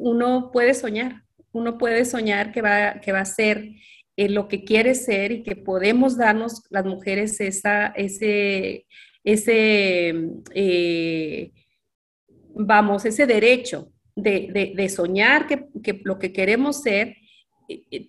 [0.00, 1.22] uno puede soñar,
[1.52, 3.70] uno puede soñar que va, que va a ser
[4.16, 8.86] eh, lo que quiere ser y que podemos darnos las mujeres esa, ese,
[9.24, 10.14] ese
[10.54, 11.52] eh,
[12.54, 17.16] vamos, ese derecho de, soñar que, lo que queremos ser,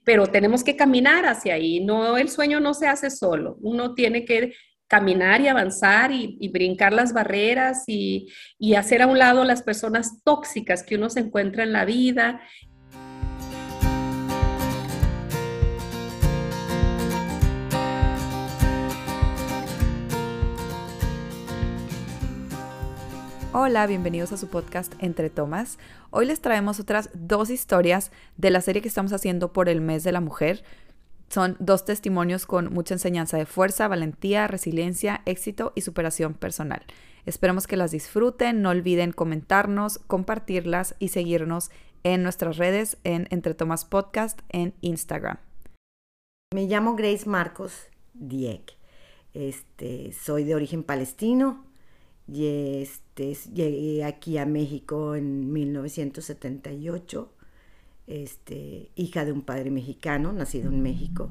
[0.04, 1.80] pero tenemos que caminar hacia ahí.
[1.80, 3.58] No, el sueño no se hace solo.
[3.62, 4.54] Uno tiene que
[4.92, 8.28] caminar y avanzar y, brincar las barreras y,
[8.60, 12.42] y, hacer a un lado las personas tóxicas que uno se encuentra en la vida
[23.54, 25.78] Hola, bienvenidos a su podcast Entre Tomas.
[26.10, 30.04] Hoy les traemos otras dos historias de la serie que estamos haciendo por el mes
[30.04, 30.64] de la mujer.
[31.32, 36.84] Son dos testimonios con mucha enseñanza de fuerza, valentía, resiliencia, éxito y superación personal.
[37.26, 41.72] Esperemos que las disfruten, no olviden comentarnos, compartirlas y seguirnos
[42.04, 45.38] en nuestras redes en Entre Tomas Podcast en Instagram.
[46.54, 48.74] Me llamo Grace Marcos Dieck.
[49.34, 51.64] Este, soy de origen palestino,
[52.28, 57.32] y este, llegué aquí a México en 1978,
[58.12, 61.30] este, hija de un padre mexicano, nacido en México.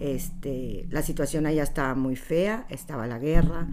[0.00, 3.68] Este, la situación allá estaba muy fea, estaba la guerra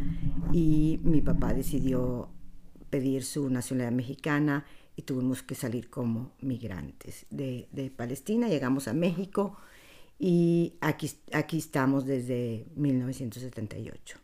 [0.53, 2.29] y mi papá decidió
[2.89, 4.65] pedir su nacionalidad mexicana
[4.95, 8.47] y tuvimos que salir como migrantes de, de Palestina.
[8.47, 9.57] Llegamos a México
[10.17, 14.19] y aquí, aquí estamos desde 1978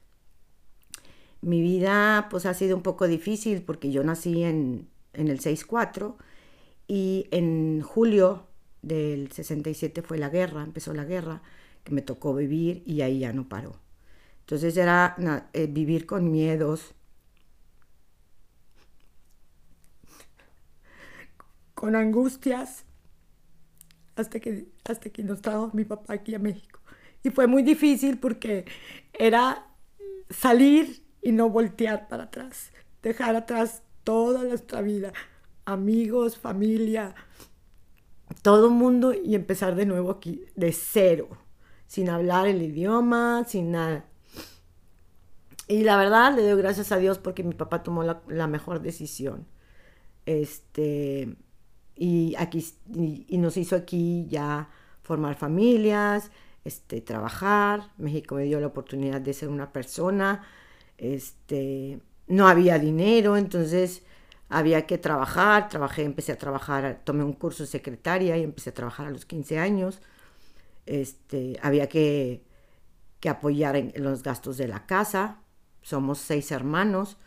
[1.46, 6.16] mi vida pues ha sido un poco difícil porque yo nací en, en el 6-4
[6.88, 8.48] y en julio
[8.82, 11.42] del 67 fue la guerra, empezó la guerra,
[11.84, 13.80] que me tocó vivir y ahí ya no paró.
[14.42, 15.16] Entonces era
[15.54, 16.94] eh, vivir con miedos,
[21.74, 22.86] con angustias,
[24.16, 26.80] hasta que, hasta que nos trajo mi papá aquí a México.
[27.24, 28.66] Y fue muy difícil porque
[29.14, 29.68] era
[30.30, 35.12] salir y no voltear para atrás, dejar atrás toda nuestra vida,
[35.66, 37.16] amigos, familia,
[38.42, 41.30] todo mundo y empezar de nuevo aquí, de cero,
[41.88, 44.06] sin hablar el idioma, sin nada.
[45.68, 49.48] Y la verdad le doy gracias a Dios porque mi papá tomó la, mejor decisión.
[50.26, 51.36] Este,
[51.96, 54.70] y, aquí, y, nos hizo aquí ya
[55.02, 56.32] formar familias,
[56.64, 57.92] este, trabajar.
[57.98, 60.44] México me dio la oportunidad de ser una persona
[60.98, 64.04] este, no había dinero, entonces
[64.50, 68.74] había que trabajar, trabajé, empecé a trabajar, tomé un curso de secretaria y empecé a
[68.74, 70.02] trabajar a los 15 años.
[70.86, 72.44] Este, había que,
[73.20, 75.40] que apoyar en, los gastos de la casa.
[75.82, 77.18] Somos seis hermanos,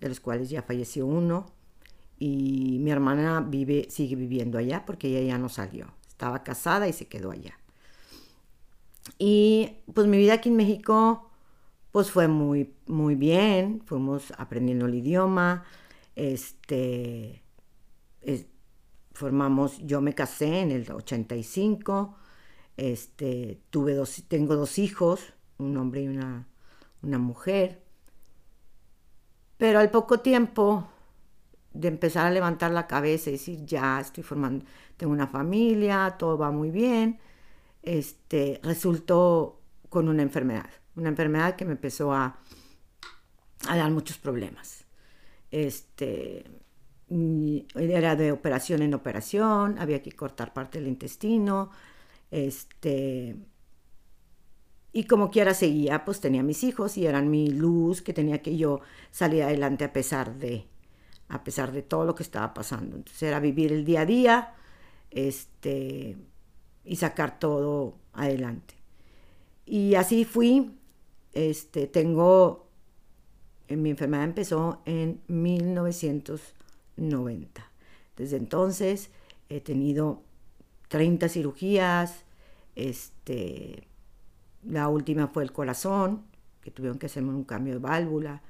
[0.00, 1.46] de los cuales ya falleció uno.
[2.18, 5.92] Y mi hermana vive, sigue viviendo allá porque ella ya no salió.
[6.08, 7.58] Estaba casada y se quedó allá.
[9.18, 11.30] Y pues mi vida aquí en México
[11.92, 15.62] pues fue muy, muy bien, fuimos aprendiendo el idioma,
[16.16, 17.42] este,
[19.12, 22.16] formamos, yo me casé en el 85,
[22.76, 26.46] este, tuve dos, tengo dos hijos, un hombre y una,
[27.02, 27.82] una mujer,
[29.56, 30.88] pero al poco tiempo
[31.72, 34.64] de empezar a levantar la cabeza y decir, ya estoy formando,
[34.96, 37.18] tengo una familia, todo va muy bien,
[37.82, 42.38] este, resultó con una enfermedad una enfermedad que me empezó a,
[43.68, 44.83] a dar muchos problemas.
[45.54, 46.44] Este,
[47.76, 51.70] era de operación en operación, había que cortar parte del intestino,
[52.32, 53.36] este,
[54.92, 58.56] y como quiera seguía, pues tenía mis hijos y eran mi luz que tenía que
[58.56, 58.80] yo
[59.12, 60.66] salir adelante a pesar de,
[61.28, 62.96] a pesar de todo lo que estaba pasando.
[62.96, 64.54] Entonces era vivir el día a día,
[65.10, 66.16] este,
[66.84, 68.74] y sacar todo adelante.
[69.66, 70.72] Y así fui
[71.32, 72.63] este, tengo,
[73.68, 77.70] mi enfermedad empezó en 1990.
[78.16, 79.10] Desde entonces
[79.48, 80.22] he tenido
[80.88, 82.24] 30 cirugías,
[82.76, 83.88] este,
[84.62, 86.24] la última fue el corazón,
[86.60, 88.42] que tuvieron que hacerme un cambio de válvula,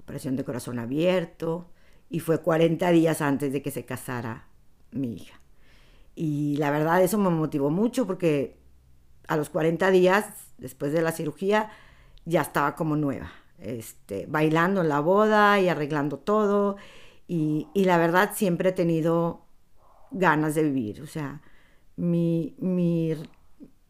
[0.00, 1.70] operación de corazón abierto,
[2.08, 4.46] y fue 40 días antes de que se casara
[4.92, 5.40] mi hija.
[6.14, 8.56] Y la verdad eso me motivó mucho porque
[9.28, 10.26] a los 40 días
[10.58, 11.70] después de la cirugía
[12.24, 16.76] ya estaba como nueva, este, bailando en la boda y arreglando todo.
[17.28, 19.42] Y, la verdad siempre he tenido
[20.10, 21.02] ganas de vivir.
[21.02, 21.42] O sea,
[21.96, 23.14] mi, mi,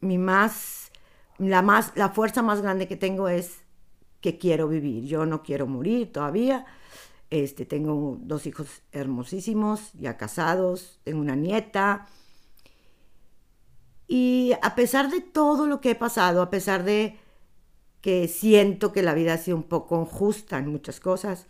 [0.01, 0.91] mi más,
[1.39, 3.63] la más, la fuerza más grande que tengo es
[4.21, 5.05] que quiero vivir.
[5.05, 6.67] Yo no quiero morir todavía.
[7.31, 12.07] Este, tengo dos hijos hermosísimos, ya casados, tengo una nieta.
[14.09, 17.19] Y a pesar de todo lo que he pasado, a pesar de
[18.07, 21.49] que siento que la vida ha sido un poco injusta en muchas cosas,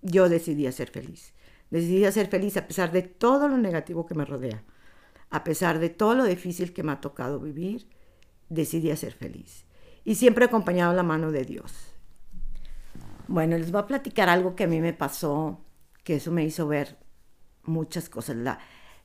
[0.00, 1.34] yo decidí ser feliz.
[1.70, 4.62] Decidí ser feliz a pesar de todo lo negativo que me rodea,
[5.28, 7.88] a pesar de todo lo difícil que me ha tocado vivir,
[8.48, 9.64] decidí ser feliz.
[10.04, 11.74] Y siempre acompañado la mano de Dios.
[13.26, 15.64] Bueno, les voy a platicar algo que a mí me pasó,
[16.04, 16.96] que eso me hizo ver
[17.64, 18.60] muchas cosas, la,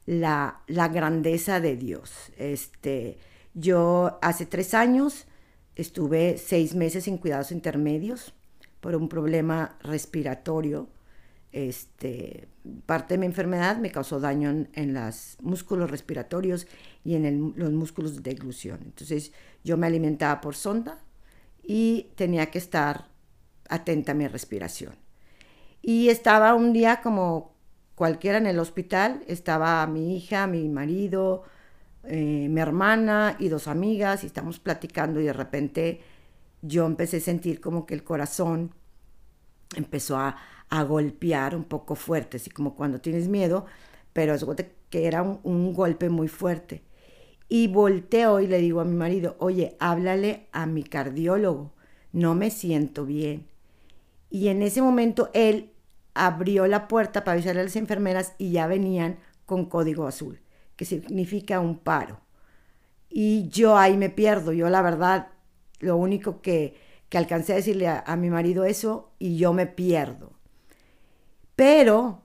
[0.05, 2.31] la, la grandeza de Dios.
[2.37, 3.17] Este,
[3.55, 5.25] yo hace tres años
[5.75, 8.33] estuve seis meses en cuidados intermedios
[8.79, 10.89] por un problema respiratorio.
[11.51, 12.47] Este,
[12.85, 16.67] parte de mi enfermedad me causó daño en, los músculos respiratorios
[17.03, 18.79] y en los músculos de deglución.
[18.83, 19.31] Entonces
[19.63, 20.99] yo me alimentaba por sonda
[21.61, 23.07] y tenía que estar
[23.69, 24.95] atenta a mi respiración.
[25.81, 27.53] Y estaba un día como
[27.95, 31.43] cualquiera en el hospital, estaba mi hija, mi marido,
[32.05, 36.01] eh, mi hermana y dos amigas y estamos platicando y de repente
[36.61, 38.73] yo empecé a sentir como que el corazón
[39.75, 40.37] empezó a,
[40.87, 43.67] golpear un poco fuerte, así como cuando tienes miedo,
[44.11, 44.43] pero es
[44.89, 46.81] que era un, golpe muy fuerte.
[47.47, 51.73] Y volteo y le digo a mi marido, oye, háblale a mi cardiólogo,
[52.11, 53.45] no me siento bien.
[54.31, 55.73] Y en ese momento él
[56.15, 60.39] abrió la puerta para avisarle a las enfermeras y ya venían con código azul,
[60.85, 62.19] significa un paro.
[63.09, 65.27] Y yo ahí me pierdo, yo la verdad,
[65.79, 66.75] lo único que,
[67.09, 70.33] que alcancé a decirle a, mi marido eso y yo me pierdo.
[71.55, 72.23] Pero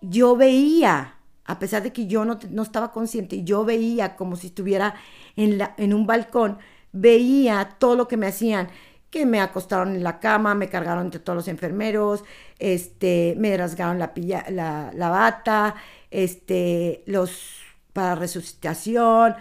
[0.00, 4.46] yo veía, a pesar de que yo no, no estaba consciente, yo veía como si
[4.46, 4.94] estuviera
[5.36, 6.56] en, la, en un balcón,
[6.92, 8.68] veía todo lo que me hacían,
[9.10, 12.24] que me acostaron en la cama, me cargaron entre todos los enfermeros,
[12.58, 14.14] este, me rasgaron la,
[14.48, 15.74] la, la bata,
[16.10, 17.65] este, los
[17.96, 19.36] para resucitación,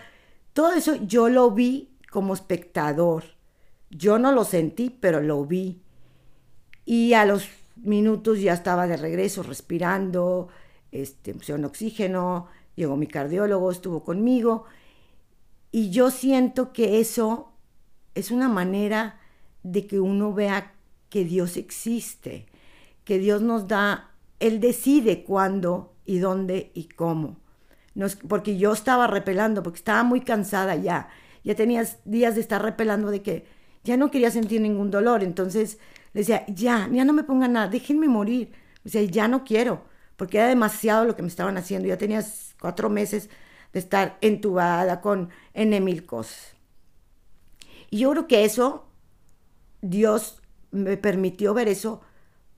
[0.54, 3.26] todo eso yo lo vi como espectador.
[3.90, 5.82] Yo no lo sentí, pero lo vi.
[6.86, 10.48] Y a los minutos ya estaba de regreso respirando,
[10.94, 12.48] este, pusieron oxígeno,
[12.78, 14.64] llegó mi cardiólogo, estuvo conmigo.
[15.74, 17.52] Y yo siento que eso
[18.14, 19.20] es una manera
[19.64, 20.76] de que uno vea
[21.10, 22.46] que Dios existe,
[23.04, 27.44] que Dios nos da, Él decide cuándo y dónde y cómo.
[28.28, 31.08] Porque yo estaba repelando, porque estaba muy cansada ya.
[31.44, 33.46] Ya tenía días de estar repelando de que
[33.84, 35.78] ya no quería sentir ningún dolor, entonces
[36.14, 38.52] decía, ya, ya no me pongan nada, déjenme morir.
[38.86, 41.88] O sea, ya no quiero, porque era demasiado lo que me estaban haciendo.
[41.88, 42.24] Ya tenía
[42.60, 43.30] cuatro meses
[43.74, 46.56] de estar entubada con N mil cosas.
[47.90, 48.88] Y yo creo que eso,
[49.82, 50.42] Dios
[50.72, 52.02] me permitió ver eso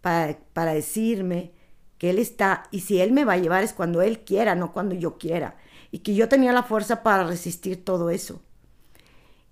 [0.01, 1.51] para, para decirme
[1.97, 4.71] que Él está, y si Él me va a llevar es cuando Él quiera, no
[4.71, 5.57] cuando yo quiera.
[5.91, 8.41] Y que yo tenía la fuerza para resistir todo eso.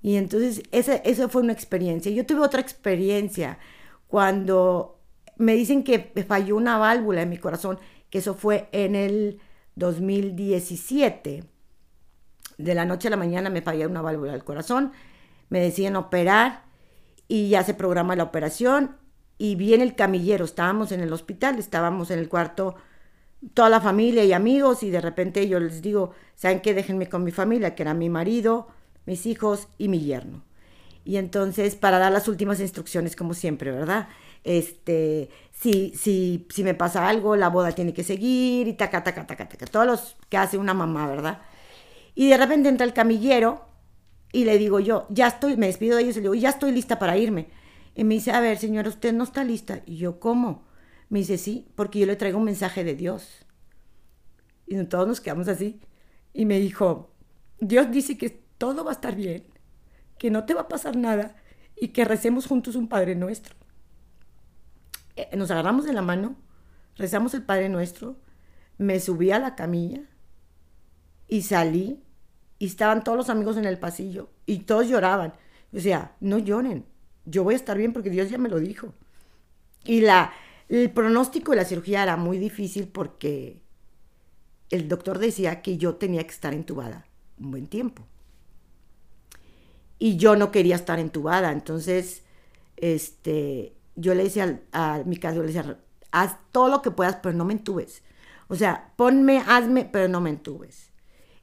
[0.02, 2.12] Y entonces esa, fue una experiencia.
[2.12, 3.58] Yo tuve otra experiencia
[4.08, 5.00] cuando
[5.38, 7.80] me dicen que falló una válvula en mi corazón,
[8.12, 9.40] que eso fue en el
[9.76, 11.44] 2017.
[12.58, 14.92] De la noche a la mañana me falló una válvula del corazón,
[15.50, 16.66] me decían operar
[17.28, 18.98] y ya se programa la operación
[19.38, 22.76] y viene el camillero, estábamos en el hospital, estábamos en el cuarto,
[23.54, 26.74] toda la familia y amigos y de repente yo les digo, ¿saben qué?
[26.74, 28.68] Déjenme con mi familia, que era mi marido,
[29.06, 30.44] mis hijos y mi yerno.
[31.04, 34.08] Y entonces, para dar las últimas instrucciones, como siempre, ¿verdad?
[34.44, 39.28] Este, si, si, si me pasa algo, la boda tiene que seguir y taca, taca,
[39.28, 41.42] taca, taca, todos los que hace una mamá, ¿verdad?
[42.16, 43.66] Y de repente entra el camillero
[44.32, 46.72] y le digo yo, ya estoy, me despido de ellos y le digo, ya estoy
[46.72, 47.48] lista para irme.
[47.96, 49.82] Y me dice, a ver, señora, usted no está lista.
[49.86, 50.66] Y yo, ¿cómo?
[51.10, 53.46] Me dice, sí, porque yo le traigo un mensaje de Dios.
[54.68, 55.80] Y todos nos quedamos así.
[56.34, 57.14] Y me dijo,
[57.60, 59.46] Dios dice que todo va a estar bien,
[60.18, 61.36] que no te va a pasar nada
[61.76, 63.56] y que recemos juntos un Padre Nuestro.
[65.16, 66.36] Eh, nos agarramos de la mano,
[66.96, 68.18] rezamos el Padre Nuestro,
[68.78, 70.02] me subí a la camilla
[71.28, 72.04] y salí
[72.60, 75.34] y estaban todos los amigos en el pasillo y todos lloraban.
[75.74, 76.86] O sea, no lloren,
[77.26, 78.94] yo voy a estar bien porque Dios ya me lo dijo.
[79.84, 80.34] Y la,
[80.70, 83.62] el pronóstico de la cirugía era muy difícil porque
[84.70, 87.06] el doctor decía que yo tenía que estar entubada
[87.38, 88.04] un buen tiempo
[90.00, 91.52] y yo no quería estar entubada.
[91.52, 92.24] Entonces,
[92.78, 95.80] este, yo le decía a, mi caso, le decía,
[96.12, 98.04] haz todo lo que puedas, pero no me entubes.
[98.48, 100.92] O sea, ponme, hazme, pero no me entubes.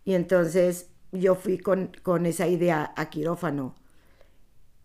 [0.04, 3.74] Y entonces yo fui con, con esa idea a quirófano.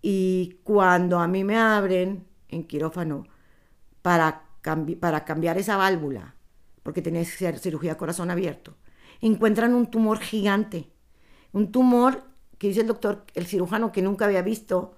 [0.09, 3.25] Y cuando a mí me abren en quirófano
[4.01, 4.45] para
[5.01, 6.35] para cambiar esa válvula,
[6.81, 8.77] porque tenía que ser cirugía corazón abierto,
[9.19, 10.93] encuentran un tumor gigante,
[11.51, 12.23] un tumor
[12.57, 14.95] que dice el doctor, el cirujano que nunca había visto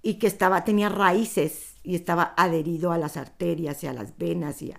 [0.00, 4.62] y que estaba, tenía raíces y estaba adherido a las arterias y a las venas
[4.62, 4.72] y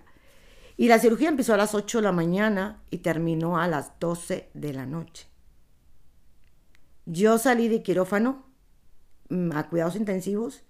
[0.76, 4.50] Y la cirugía empezó a las 8 de la mañana y terminó a las 12
[4.52, 5.28] de la noche.
[7.06, 8.49] Yo salí de quirófano
[9.54, 10.62] a cuidados intensivos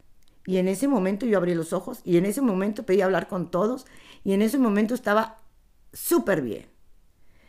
[0.47, 3.51] y en ese momento yo abrí los ojos y en ese momento pedí hablar con
[3.51, 3.87] todos
[4.25, 5.39] y en ese momento estaba
[5.93, 6.67] súper bien.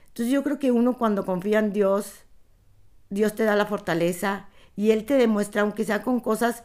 [0.08, 2.26] Entonces yo creo que uno cuando confía en Dios,
[3.10, 6.64] Dios te da la fortaleza y Él te demuestra, aunque sea con cosas,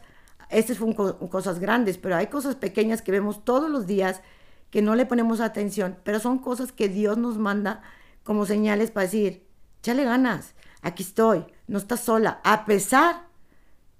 [0.49, 4.21] estas fueron cosas grandes, pero hay cosas pequeñas que vemos todos los días
[4.69, 7.81] que no le ponemos atención, pero son cosas que Dios nos manda
[8.23, 9.47] como señales para decir,
[9.79, 13.26] échale ganas, aquí estoy, no estás sola, a pesar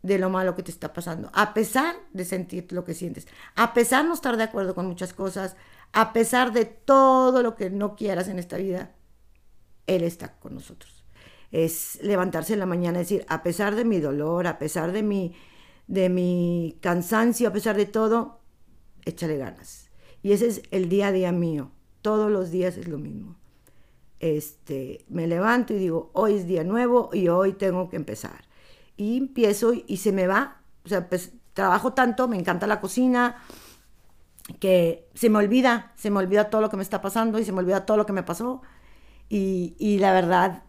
[0.07, 3.73] de lo malo que te está pasando, a pesar de sentir lo que sientes, a
[3.73, 5.57] pesar de no estar de acuerdo con muchas cosas,
[5.91, 8.95] a pesar de todo lo que no quieras en esta vida,
[9.85, 11.03] Él está con nosotros.
[11.51, 15.03] Es levantarse en la mañana y decir, a pesar de mi dolor, a pesar de
[15.03, 15.35] mi,
[15.87, 18.39] de mi cansancio, a pesar de todo,
[19.03, 19.89] échale ganas.
[20.23, 21.71] Y ese es el día a día mío.
[22.01, 23.37] Todos los días es lo mismo.
[24.19, 28.46] Este, me levanto y digo, hoy es día nuevo y hoy tengo que empezar
[28.97, 30.61] y empiezo y, se me va.
[30.85, 33.37] O sea, pues trabajo tanto, me encanta la cocina,
[34.59, 37.51] que se me olvida, se me olvida todo lo que me está pasando y se
[37.51, 38.61] me olvida todo lo que me pasó.
[39.29, 40.63] Y, y la verdad,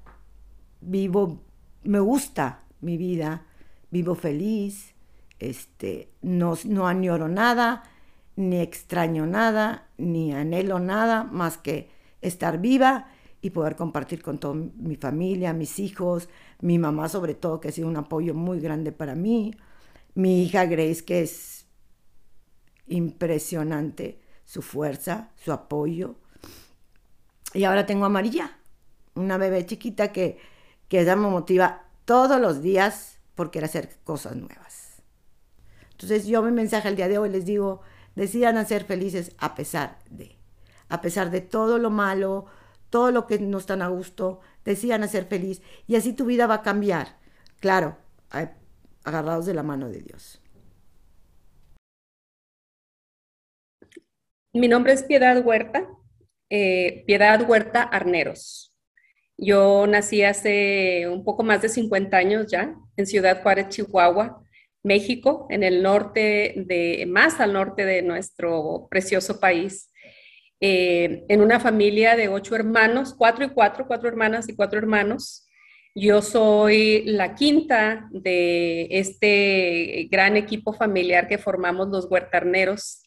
[0.80, 1.42] vivo,
[1.82, 3.46] me gusta mi vida,
[3.90, 4.94] vivo feliz,
[5.38, 7.84] este, no, no añoro nada,
[8.36, 13.08] ni extraño nada, ni anhelo nada más que estar viva
[13.40, 16.28] y poder compartir con toda mi familia, mis hijos,
[16.60, 19.54] mi mamá sobre todo, que ha sido un apoyo muy grande para mí,
[20.14, 21.66] mi hija Grace, que es
[22.86, 26.16] impresionante su fuerza, su apoyo.
[27.54, 28.58] Y ahora tengo a María,
[29.14, 30.38] una bebé chiquita que,
[30.88, 35.02] que me motiva todos los días por querer hacer cosas nuevas.
[35.92, 37.80] Entonces yo mi mensaje el día de hoy les digo,
[38.14, 40.36] decidan ser felices a pesar de,
[40.88, 42.46] a pesar de todo lo malo,
[42.90, 46.56] todo lo que no están a gusto, decidan hacer feliz y así tu vida va
[46.56, 47.16] a cambiar.
[47.58, 47.96] Claro,
[49.02, 50.42] agarrados de la mano de Dios.
[54.52, 55.88] Mi nombre es Piedad Huerta,
[56.50, 58.74] eh, Piedad Huerta Arneros.
[59.38, 64.42] Yo nací hace un poco más de 50 años ya en Ciudad Juárez, Chihuahua,
[64.82, 69.87] México, en el norte de, más al norte de nuestro precioso país.
[70.60, 75.46] Eh, en una familia de ocho hermanos, cuatro y cuatro, cuatro hermanas y cuatro hermanos.
[75.94, 83.02] Yo soy la quinta de este gran equipo familiar que formamos los huertarneros.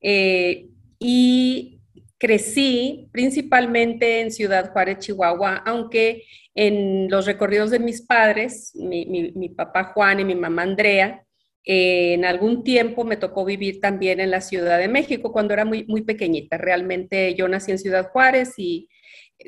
[0.00, 1.80] Eh, y
[2.18, 6.24] crecí principalmente en Ciudad Juárez, Chihuahua, aunque
[6.54, 11.23] en los recorridos de mis padres, mi papá Juan y mi mamá Andrea,
[11.64, 15.84] en algún tiempo me tocó vivir también en la Ciudad de México cuando era muy,
[15.86, 16.58] muy pequeñita.
[16.58, 18.88] Realmente yo nací en Ciudad Juárez y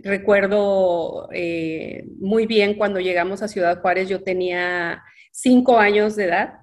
[0.02, 6.54] recuerdo eh, muy bien cuando llegamos a Ciudad Juárez, yo tenía cinco años de edad.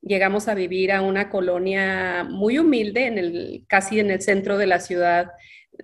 [0.00, 4.66] Llegamos a vivir a una colonia muy humilde, en el, casi en el centro de
[4.66, 5.30] la ciudad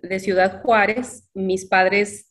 [0.03, 1.29] de Ciudad Juárez.
[1.35, 2.29] Mis padres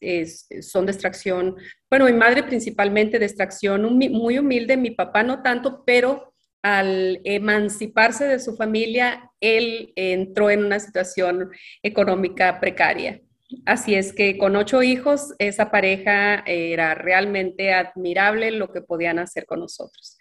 [0.61, 1.55] son de extracción,
[1.89, 6.33] bueno, mi madre principalmente de extracción muy humilde, mi papá no tanto, pero
[6.75, 11.49] al emanciparse de su familia, él entró en una situación
[11.81, 13.21] económica precaria.
[13.65, 19.45] Así es que con ocho hijos, esa pareja era realmente admirable lo que podían hacer
[19.45, 20.17] con nosotros.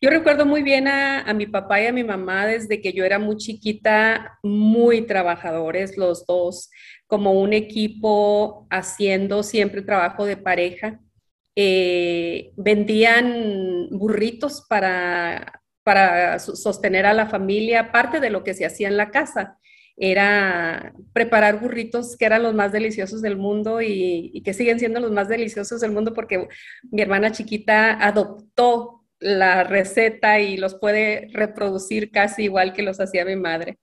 [0.00, 3.18] Yo recuerdo muy bien a, mi papá y a mi mamá desde que yo era
[3.18, 6.70] muy chiquita, muy trabajadores los dos,
[7.06, 10.98] como un equipo haciendo siempre trabajo de pareja.
[11.54, 18.88] Eh, vendían burritos para para sostener a la familia, parte de lo que se hacía
[18.88, 19.58] en la casa
[19.96, 25.12] era preparar burritos que eran los más deliciosos del mundo y, que siguen siendo los
[25.12, 26.48] más deliciosos del mundo porque
[26.90, 33.26] mi hermana chiquita adoptó la receta y los puede reproducir casi igual que los hacía
[33.26, 33.78] mi madre.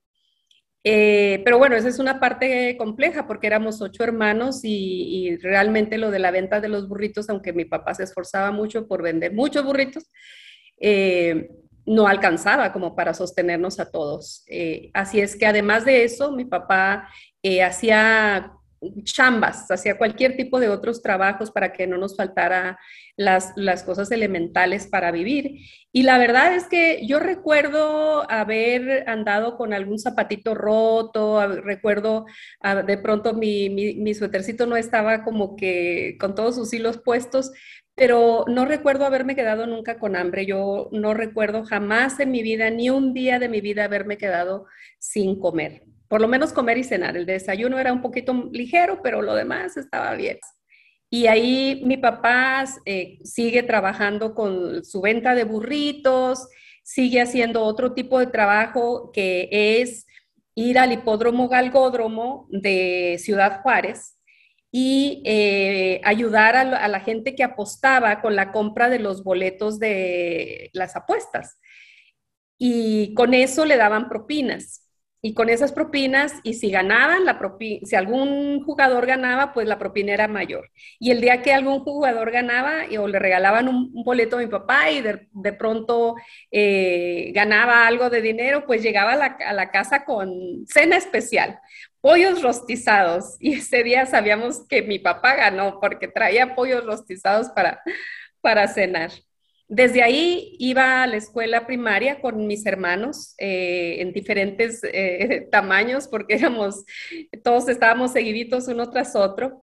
[0.84, 6.10] Eh, pero bueno, esa es una parte compleja porque éramos ocho hermanos y, realmente lo
[6.10, 9.64] de la venta de los burritos, aunque mi papá se esforzaba mucho por vender muchos
[9.64, 10.10] burritos,
[10.80, 11.50] eh,
[11.88, 14.44] no alcanzaba como para sostenernos a todos.
[14.48, 17.10] Eh, así es que además de eso, mi papá
[17.42, 18.52] eh, hacía
[19.04, 22.78] chambas, hacía cualquier tipo de otros trabajos para que no nos faltara
[23.16, 25.62] las, las, cosas elementales para vivir.
[25.92, 32.26] Y la verdad es que yo recuerdo haber andado con algún zapatito roto, recuerdo
[32.86, 37.52] de pronto mi, mi, mi suétercito no estaba como que con todos sus hilos puestos,
[37.98, 40.46] pero no recuerdo haberme quedado nunca con hambre.
[40.46, 44.68] Yo no recuerdo jamás en mi vida, ni un día de mi vida, haberme quedado
[45.00, 47.18] sin comer por lo menos comer y cenar.
[47.18, 50.38] El desayuno era un poquito ligero, pero lo demás estaba bien.
[51.10, 56.48] Y ahí mi papá eh, sigue trabajando con su venta de burritos,
[56.84, 60.06] sigue haciendo otro tipo de trabajo que es
[60.56, 64.17] ir al hipódromo galgódromo de Ciudad Juárez
[64.80, 70.70] y eh, ayudar a la gente que apostaba con la compra de los boletos de
[70.72, 71.58] las apuestas.
[72.60, 74.88] Y con eso le daban propinas
[75.28, 77.40] y con esas propinas, y si ganaban, la
[77.84, 80.70] si algún jugador ganaba, pues la propina era mayor.
[81.00, 84.92] Y el día que algún jugador ganaba o le regalaban un, boleto a mi papá
[84.92, 86.16] y de, pronto
[86.52, 90.30] eh, ganaba algo de dinero, pues llegaba a la, a la casa con
[90.68, 91.60] cena especial,
[92.08, 93.36] pollos rostizados.
[93.42, 97.82] Y ese día sabíamos que mi papá ganó porque traía pollos rostizados para,
[98.40, 99.12] para cenar.
[99.68, 106.08] Desde ahí iba a la escuela primaria con mis hermanos eh, en diferentes eh, tamaños
[106.08, 106.86] porque éramos,
[107.44, 109.66] todos estábamos seguiditos uno tras otro.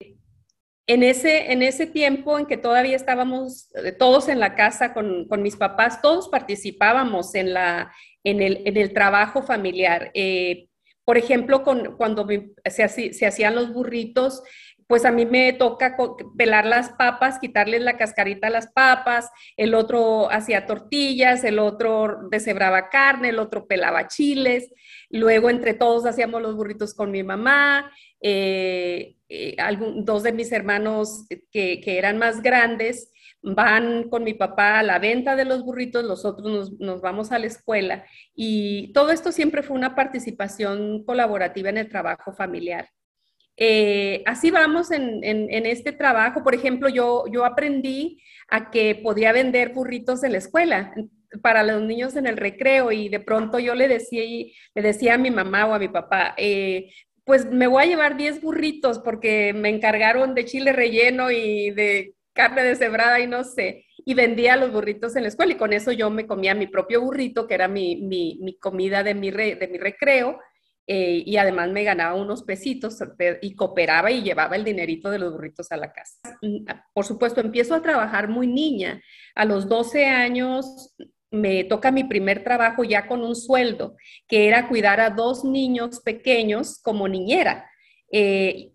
[0.86, 5.26] En ese, en ese tiempo en que todavía estábamos eh, todos en la casa con,
[5.26, 7.90] con mis papás, todos participábamos en, la,
[8.22, 10.10] en, el, en el trabajo familiar.
[11.06, 12.26] Por ejemplo, con, cuando
[12.64, 14.42] se, hacían los burritos,
[14.88, 15.96] pues a mí me toca
[16.36, 22.28] pelar las papas, quitarles la cascarita a las papas, el otro hacía tortillas, el otro
[22.28, 24.72] deshebraba carne, el otro pelaba chiles,
[25.08, 29.56] luego entre todos hacíamos los burritos con mi mamá, eh, eh,
[29.98, 33.12] dos de mis hermanos que, eran más grandes
[33.54, 37.30] van con mi papá a la venta de los burritos, los otros nos, nos vamos
[37.32, 42.88] a la escuela y todo esto siempre fue una participación colaborativa en el trabajo familiar.
[43.58, 45.22] Eh, así vamos en,
[45.66, 46.42] este trabajo.
[46.42, 50.92] Por ejemplo, yo, yo aprendí a que podía vender burritos en la escuela
[51.42, 54.22] para los niños en el recreo y de pronto yo le decía,
[54.74, 56.90] le decía a mi mamá o a mi papá, eh,
[57.24, 62.14] pues me voy a llevar 10 burritos porque me encargaron de chile relleno y de
[62.36, 63.86] carne deshebrada y no sé.
[64.04, 67.00] Y vendía los burritos en la escuela y con eso yo me comía mi propio
[67.00, 70.38] burrito, que era mi, mi, comida de mi, de mi recreo
[70.88, 72.98] eh, y además me ganaba unos pesitos
[73.42, 76.38] y cooperaba y llevaba el dinerito de los burritos a la casa.
[76.94, 79.02] Por supuesto, empiezo a trabajar muy niña.
[79.34, 80.94] A los 12 años
[81.32, 83.96] me toca mi primer trabajo ya con un sueldo,
[84.28, 87.68] que era cuidar a dos niños pequeños como niñera.
[88.12, 88.70] Eh,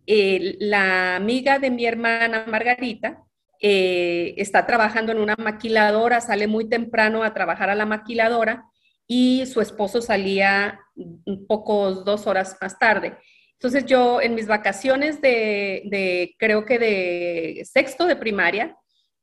[0.60, 3.24] la amiga de mi hermana Margarita
[3.64, 8.66] eh, está trabajando en una maquiladora, sale muy temprano a trabajar a la maquiladora
[9.08, 13.18] y su esposo salía un poco dos horas más tarde.
[13.54, 18.76] Entonces yo en mis vacaciones de, creo que de sexto de primaria,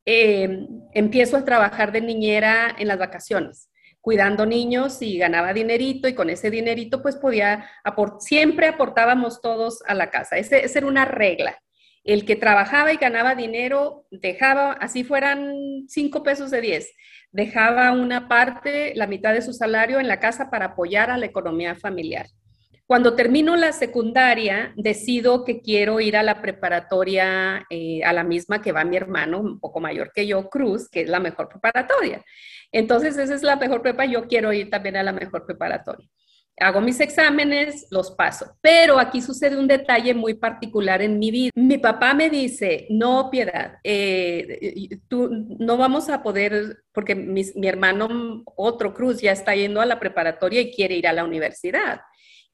[0.04, 3.70] em, empiezo a trabajar de niñera en las vacaciones,
[4.00, 7.68] cuidando niños y ganaba dinerito y con ese dinerito pues podía,
[8.20, 10.36] siempre aportábamos todos a la casa.
[10.36, 11.58] Esa era una regla.
[12.08, 15.52] El que trabajaba y ganaba dinero dejaba, así fueran
[15.88, 16.94] cinco pesos de diez,
[17.32, 21.26] dejaba una parte, la mitad de su salario en la casa para apoyar a la
[21.26, 22.24] economía familiar.
[22.86, 28.62] Cuando termino la secundaria, decido que quiero ir a la preparatoria, eh, a la misma
[28.62, 32.24] que va mi hermano, un poco mayor que yo, Cruz, que es la mejor preparatoria.
[32.72, 36.08] Entonces, esa es la mejor prepa, yo quiero ir también a la mejor preparatoria
[36.60, 38.56] hago mis exámenes, los paso.
[38.60, 41.50] Pero aquí sucede un detalle muy particular en mi vida.
[41.54, 48.42] Mi papá me dice, no, Piedad, eh, tú no vamos a poder, porque mi hermano,
[48.56, 52.00] otro Cruz, ya está yendo a la preparatoria y quiere ir a la universidad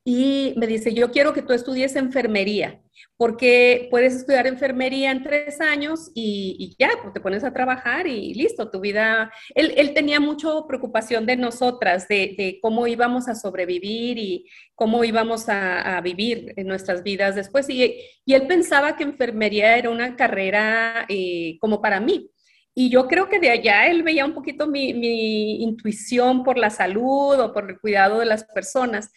[0.04, 2.78] y me dice, yo quiero que tú estudies enfermería,
[3.16, 8.34] porque puedes estudiar enfermería en tres años y, ya, pues te pones a trabajar y
[8.34, 9.32] listo, tu vida.
[9.54, 15.98] Él, tenía mucha preocupación de nosotras, de, cómo íbamos a sobrevivir y cómo íbamos a,
[16.02, 17.70] vivir en nuestras vidas después.
[17.70, 22.30] Y, él pensaba que enfermería era una carrera eh, como para mí.
[22.74, 26.70] Y yo creo que de allá él veía un poquito mi, mi intuición por la
[26.70, 29.10] salud o por el cuidado de las personas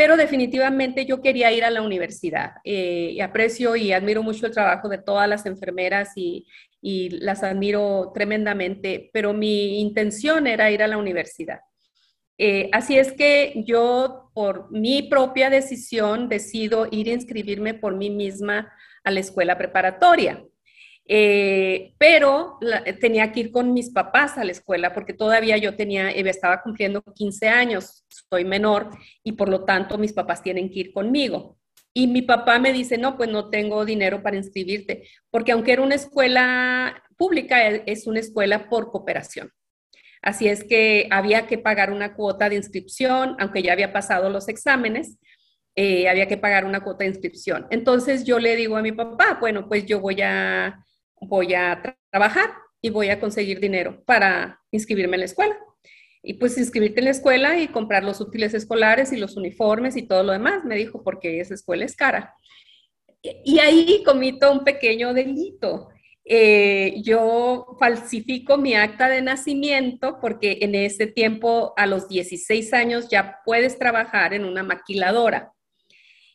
[0.00, 2.52] pero definitivamente yo quería ir a la universidad.
[2.64, 6.46] Eh, y aprecio y admiro mucho el trabajo de todas las enfermeras y,
[7.20, 11.60] las admiro tremendamente, pero mi intención era ir a la universidad.
[12.38, 18.08] Eh, así es que yo, por mi propia decisión, decido ir a inscribirme por mí
[18.08, 18.72] misma
[19.04, 20.42] a la escuela preparatoria.
[21.12, 22.60] Eh, pero
[23.00, 26.62] tenía que ir con mis papás a la escuela porque todavía yo tenía, eh, estaba
[26.62, 28.90] cumpliendo 15 años, soy menor
[29.24, 31.58] y por lo tanto mis papás tienen que ir conmigo.
[31.92, 35.82] Y mi papá me dice, no, pues no tengo dinero para inscribirte, porque aunque era
[35.82, 39.50] una escuela pública, e, es una escuela por cooperación.
[40.22, 44.48] Así es que había que pagar una cuota de inscripción, aunque ya había pasado los
[44.48, 45.18] exámenes,
[45.74, 47.66] eh, había que pagar una cuota de inscripción.
[47.70, 50.84] Entonces yo le digo a mi papá, bueno, pues yo voy a,
[51.20, 55.56] voy a trabajar y voy a conseguir dinero para inscribirme en la escuela
[56.22, 60.02] y pues inscribirte en la escuela y comprar los útiles escolares y los uniformes y
[60.02, 62.34] todo lo demás, me dijo, porque esa escuela es cara.
[63.22, 65.88] Y ahí comito un pequeño delito.
[66.24, 73.08] Eh, yo falsifico mi acta de nacimiento porque en ese tiempo, a los 16 años,
[73.08, 75.52] ya puedes trabajar en una maquiladora.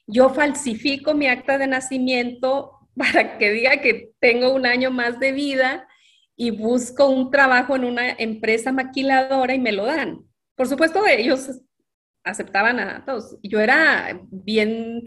[0.08, 5.32] Yo falsifico mi acta de nacimiento para que diga que tengo un año más de
[5.32, 5.88] vida
[6.36, 10.26] y busco un trabajo en una empresa maquiladora y me lo dan.
[10.56, 11.62] Por supuesto, ellos
[12.24, 13.38] aceptaban a todos.
[13.44, 15.04] Yo era bien,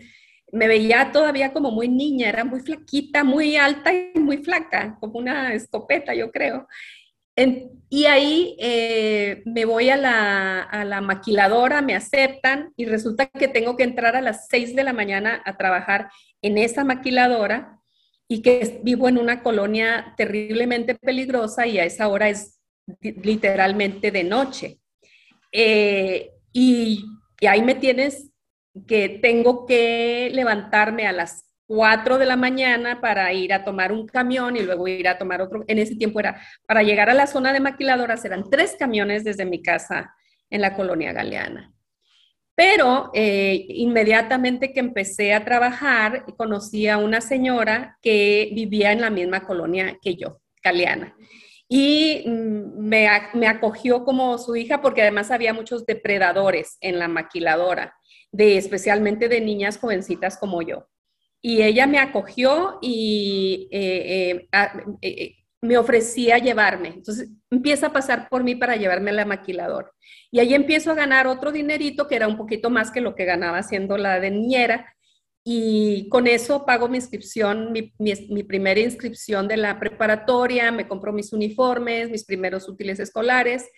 [0.53, 5.18] me veía todavía como muy niña, era muy flaquita, muy alta y muy flaca, como
[5.18, 6.66] una escopeta, yo creo.
[7.90, 13.85] y ahí eh, me voy a la, maquiladora, me aceptan y resulta que tengo que
[13.85, 16.11] entrar a las 6 de la mañana a trabajar
[16.42, 17.78] en esa maquiladora
[18.29, 22.61] y que vivo en una colonia terriblemente peligrosa y a esa hora es
[23.01, 24.79] literalmente de noche.
[25.51, 27.05] Eh, y,
[27.49, 28.31] ahí me tienes
[28.87, 34.07] que tengo que levantarme a las 4 de la mañana para ir a tomar un
[34.07, 35.64] camión y luego ir a tomar otro.
[35.67, 39.45] En ese tiempo era, para llegar a la zona de maquiladoras eran tres camiones desde
[39.45, 40.14] mi casa
[40.51, 41.73] en la colonia galeana.
[42.59, 49.11] Pero eh, inmediatamente que empecé a trabajar, conocí a una señora que vivía en la
[49.11, 51.14] misma colonia que yo, Caliana.
[51.68, 57.07] Y mm, me, me acogió como su hija porque además había muchos depredadores en la
[57.07, 57.94] maquiladora,
[58.33, 60.88] de, especialmente de niñas jovencitas como yo.
[61.40, 64.49] Y ella me acogió y eh,
[65.01, 66.88] eh, me ofrecía llevarme.
[66.88, 69.90] Entonces empieza a pasar por mí para llevarme a la maquiladora.
[70.31, 73.25] Y ahí empiezo a ganar otro dinerito que era un poquito más que lo que
[73.25, 74.94] ganaba siendo la de niñera.
[75.44, 81.33] Y con eso pago mi inscripción, mi, primera inscripción de la preparatoria, me compro mis
[81.33, 83.68] uniformes, mis primeros útiles escolares.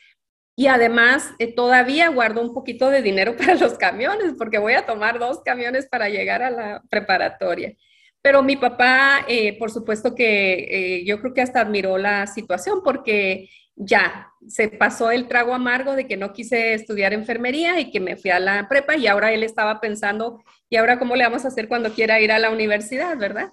[0.57, 4.85] Y además eh, todavía guardo un poquito de dinero para los camiones, porque voy a
[4.85, 7.75] tomar dos camiones para llegar a la preparatoria.
[8.23, 12.81] Pero mi papá, eh, por supuesto que eh, yo creo que hasta admiró la situación
[12.85, 18.01] porque ya se pasó el trago amargo de que no quise estudiar enfermería y que
[18.01, 21.45] me fui a la prepa y ahora él estaba pensando, ¿y ahora cómo le vamos
[21.45, 23.49] a hacer cuando quiera ir a la universidad, verdad?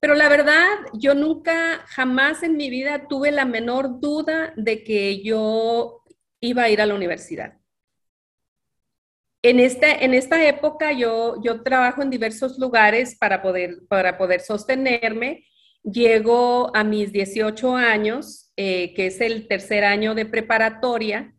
[0.00, 5.22] Pero la verdad, yo nunca, jamás en mi vida tuve la menor duda de que
[5.22, 6.02] yo
[6.40, 7.61] iba a ir a la universidad.
[9.42, 14.40] En esta, en esta época yo, yo trabajo en diversos lugares para poder, para poder
[14.40, 15.44] sostenerme.
[15.82, 21.34] Llego a mis 18 años, eh, que es el tercer año de preparatoria,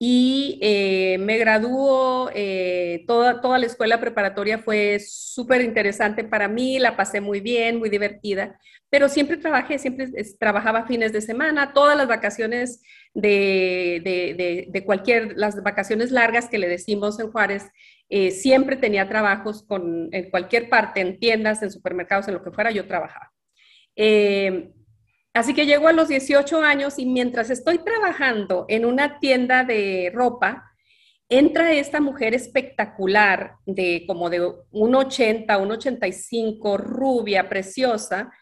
[0.00, 6.78] y eh, me graduó, eh, toda, toda la escuela preparatoria fue súper interesante para mí,
[6.78, 10.08] la pasé muy bien, muy divertida, pero siempre trabajé, siempre
[10.38, 12.80] trabajaba fines de semana, todas las vacaciones
[13.12, 17.64] de, de, de, cualquier, las vacaciones largas que le decimos en Juárez,
[18.08, 22.52] eh, siempre tenía trabajos con, en cualquier parte, en tiendas, en supermercados, en lo que
[22.52, 23.32] fuera, yo trabajaba.
[25.38, 30.10] Así que llego a los 18 años y mientras estoy trabajando en una tienda de
[30.12, 30.72] ropa,
[31.28, 38.32] entra esta mujer espectacular de como de 1,80, 1,85, rubia, preciosa,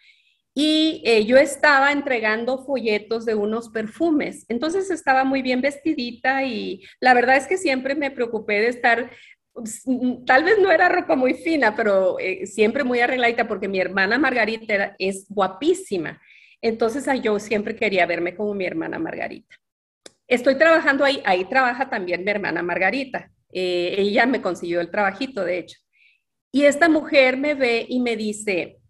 [0.55, 4.47] y eh, yo estaba entregando folletos de unos perfumes.
[4.49, 9.11] Entonces estaba muy bien vestidita y la verdad es que siempre me preocupé de estar,
[9.53, 9.83] pues,
[10.25, 14.19] tal vez no era ropa muy fina, pero eh, siempre muy arregladita porque mi hermana
[14.19, 16.23] Margarita es guapísima.
[16.67, 19.55] Entonces yo siempre quería verme como mi hermana Margarita.
[20.27, 23.31] Estoy trabajando ahí, ahí trabaja también mi hermana Margarita.
[23.53, 25.79] Eh, ella me consiguió el trabajito, de hecho.
[26.51, 28.81] Y esta mujer me ve y me dice,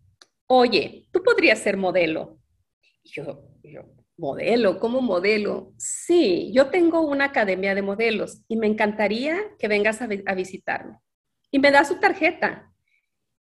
[0.47, 2.39] oye, tú podrías ser modelo.
[3.03, 3.45] Y yo,
[4.17, 5.75] modelo, ¿cómo modelo?
[5.77, 10.99] Sí, yo tengo una academia de modelos y me encantaría que vengas a, a visitarme.
[11.51, 12.66] Y me da su tarjeta.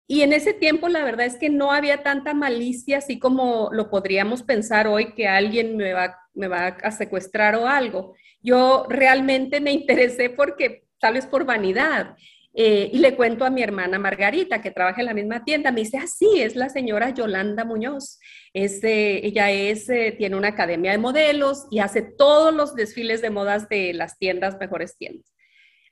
[0.07, 3.89] Y en ese tiempo la verdad es que no había tanta malicia así como lo
[3.89, 8.15] podríamos pensar hoy que alguien me va, me va a secuestrar o algo.
[8.41, 12.15] Yo realmente me interesé porque tal vez por vanidad.
[12.57, 15.81] Eh, y le cuento a mi hermana Margarita, que trabaja en la misma tienda, me
[15.81, 18.17] dice, ah, sí, es la señora Yolanda Muñoz.
[18.53, 23.67] ella es, eh, tiene una academia de modelos y hace todos los desfiles de modas
[23.67, 25.34] de las tiendas, mejores tiendas.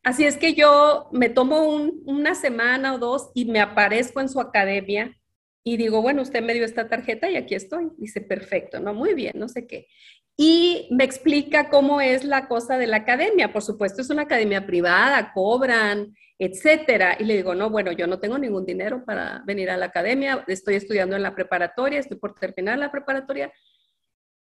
[0.04, 4.42] Así es que yo me tomo una semana o dos y me aparezco en su
[4.42, 5.18] academia
[5.64, 7.90] y digo, bueno, usted me dio esta tarjeta y aquí estoy.
[7.98, 9.88] Dice, perfecto, no, muy bien, no sé qué.
[10.36, 13.54] Y me explica cómo es la cosa de la academia.
[13.54, 17.16] Por supuesto, es una academia privada, cobran, etcétera.
[17.18, 20.44] Y le digo, no, bueno, yo no tengo ningún dinero para venir a la academia,
[20.48, 23.54] estoy estudiando en la preparatoria, estoy por terminar la preparatoria.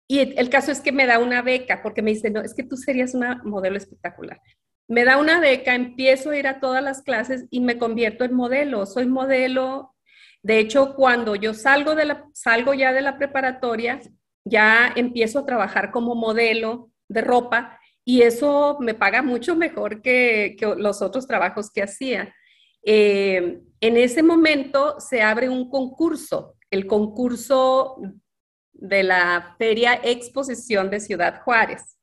[0.08, 2.64] Y el caso es que me da una beca, porque me dice, no, es que
[2.64, 4.40] tú serías una modelo espectacular
[4.90, 8.34] me da una beca, empiezo a ir a todas las clases y me convierto en
[8.34, 8.88] modelo.
[8.88, 9.96] Soy modelo.
[10.42, 14.00] De hecho, cuando yo salgo, de la, salgo ya de la preparatoria,
[14.44, 20.58] ya empiezo a trabajar como modelo de ropa y eso me paga mucho mejor que,
[20.78, 22.34] los otros trabajos que hacía.
[22.84, 28.02] Eh, en ese momento se abre un concurso, el concurso
[28.74, 31.99] de la Feria Exposición de Ciudad Juárez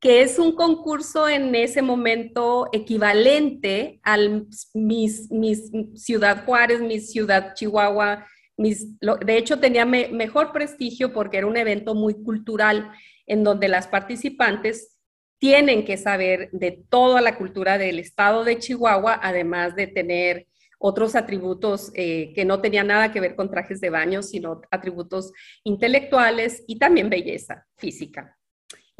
[0.00, 5.28] que es un concurso en ese momento equivalente al mis,
[5.94, 8.26] Ciudad Juárez, mi Ciudad Chihuahua.
[8.56, 12.90] De hecho, tenía mejor prestigio porque era un evento muy cultural
[13.26, 14.98] en donde las participantes
[15.38, 20.46] tienen que saber de toda la cultura del estado de Chihuahua, además de tener
[20.78, 25.32] otros atributos eh, que no tenían nada que ver con trajes de baño, sino atributos
[25.62, 28.39] intelectuales y también belleza física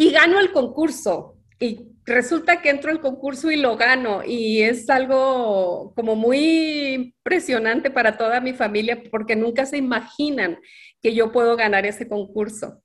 [0.01, 1.37] y gano el concurso.
[1.61, 4.23] Y resulta que entro al concurso y lo gano.
[4.25, 10.59] Y es algo como muy impresionante para toda mi familia porque nunca se imaginan
[11.03, 12.83] que yo puedo ganar ese concurso.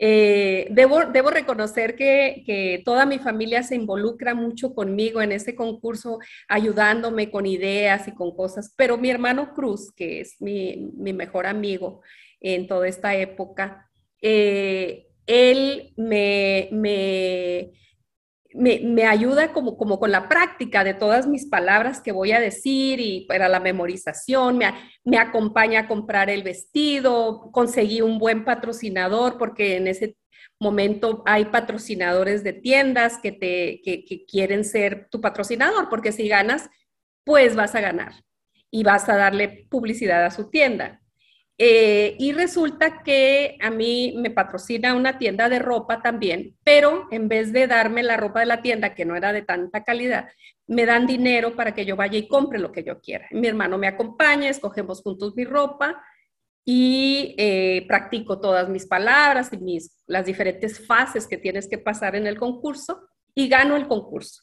[0.00, 5.54] Eh, debo, debo, reconocer que, que, toda mi familia se involucra mucho conmigo en ese
[5.54, 11.14] concurso, ayudándome con ideas y con cosas, pero mi hermano Cruz, que es mi, mi
[11.14, 12.02] mejor amigo
[12.40, 13.88] en toda esta época,
[14.20, 17.72] eh, él me, me,
[18.54, 23.00] me, ayuda como, como con la práctica de todas mis palabras que voy a decir
[23.00, 24.72] y para la memorización, me,
[25.04, 30.16] me acompaña a comprar el vestido, conseguí un buen patrocinador porque en ese
[30.58, 36.70] momento hay patrocinadores de tiendas que, te, que quieren ser tu patrocinador, porque si ganas,
[37.24, 38.14] pues vas a ganar
[38.70, 41.02] y vas a darle publicidad a su tienda.
[41.58, 47.28] Eh, y resulta que a mí me patrocina una tienda de ropa también, pero en
[47.28, 50.28] vez de darme la ropa de la tienda, que no era de tanta calidad,
[50.66, 53.26] me dan dinero para que yo vaya y compre lo que yo quiera.
[53.30, 56.02] Mi hermano me acompaña, escogemos juntos mi ropa
[56.64, 62.16] y eh, practico todas mis palabras y mis, las diferentes fases que tienes que pasar
[62.16, 64.42] en el concurso y gano el concurso.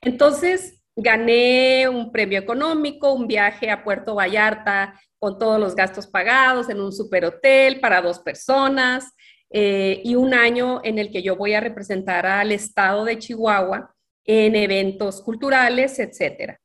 [0.00, 6.68] Entonces, gané un premio económico, un viaje a Puerto Vallarta con todos los gastos pagados
[6.68, 9.12] en un superhotel para dos personas
[9.50, 13.94] eh, y un año en el que yo voy a representar al estado de Chihuahua
[14.24, 16.60] en eventos culturales, etcétera.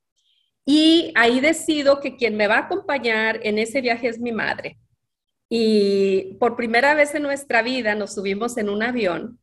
[0.66, 4.78] Y ahí decido que quien me va a acompañar en ese viaje es mi madre.
[5.50, 9.40] Y por primera vez en nuestra vida nos subimos en un avión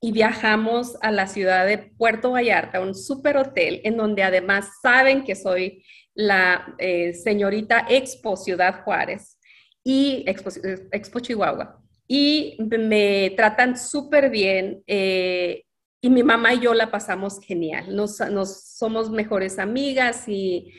[0.00, 5.34] y viajamos a la ciudad de Puerto Vallarta, un superhotel en donde además saben que
[5.34, 9.38] soy la eh, señorita Expo Ciudad Juárez
[9.82, 11.82] y Expo, Chihuahua.
[12.08, 15.64] Y me tratan súper bien eh,
[16.00, 17.94] y mi mamá y yo la pasamos genial.
[17.94, 20.72] Nos, somos mejores amigas y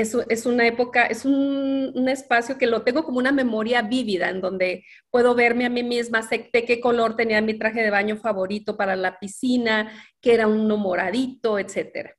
[0.00, 4.40] eso es una época, es un, espacio que lo tengo como una memoria vívida en
[4.40, 8.76] donde puedo verme a mí misma, sé qué color tenía mi traje de baño favorito
[8.76, 12.10] para la piscina, que era uno moradito, etc.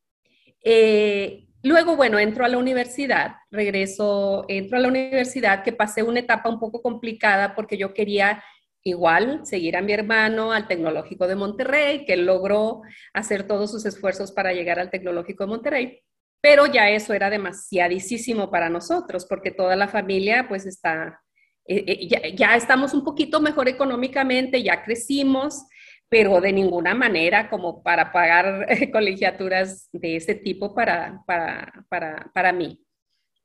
[0.63, 6.19] Eh, Luego, bueno, entro a la universidad, regreso, entro a la universidad, que pasé una
[6.19, 8.43] etapa un poco complicada porque yo quería
[8.83, 12.83] igual seguir a mi hermano al Tecnológico de Monterrey, que logró
[13.15, 16.03] hacer todos sus esfuerzos para llegar al Tecnológico de Monterrey,
[16.45, 21.19] pero ya eso era demasiadísimo para nosotros porque toda la familia pues está,
[21.67, 25.63] eh, eh, ya, estamos un poquito mejor económicamente, ya crecimos,
[26.07, 32.53] pero de ninguna manera como para pagar colegiaturas de ese tipo para, para, para, para
[32.53, 32.79] mí.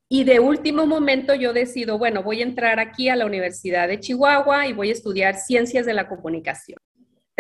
[0.07, 3.99] Y de último momento yo decido, bueno, voy a entrar aquí a la Universidad de
[3.99, 6.77] Chihuahua y voy a estudiar ciencias de la comunicación.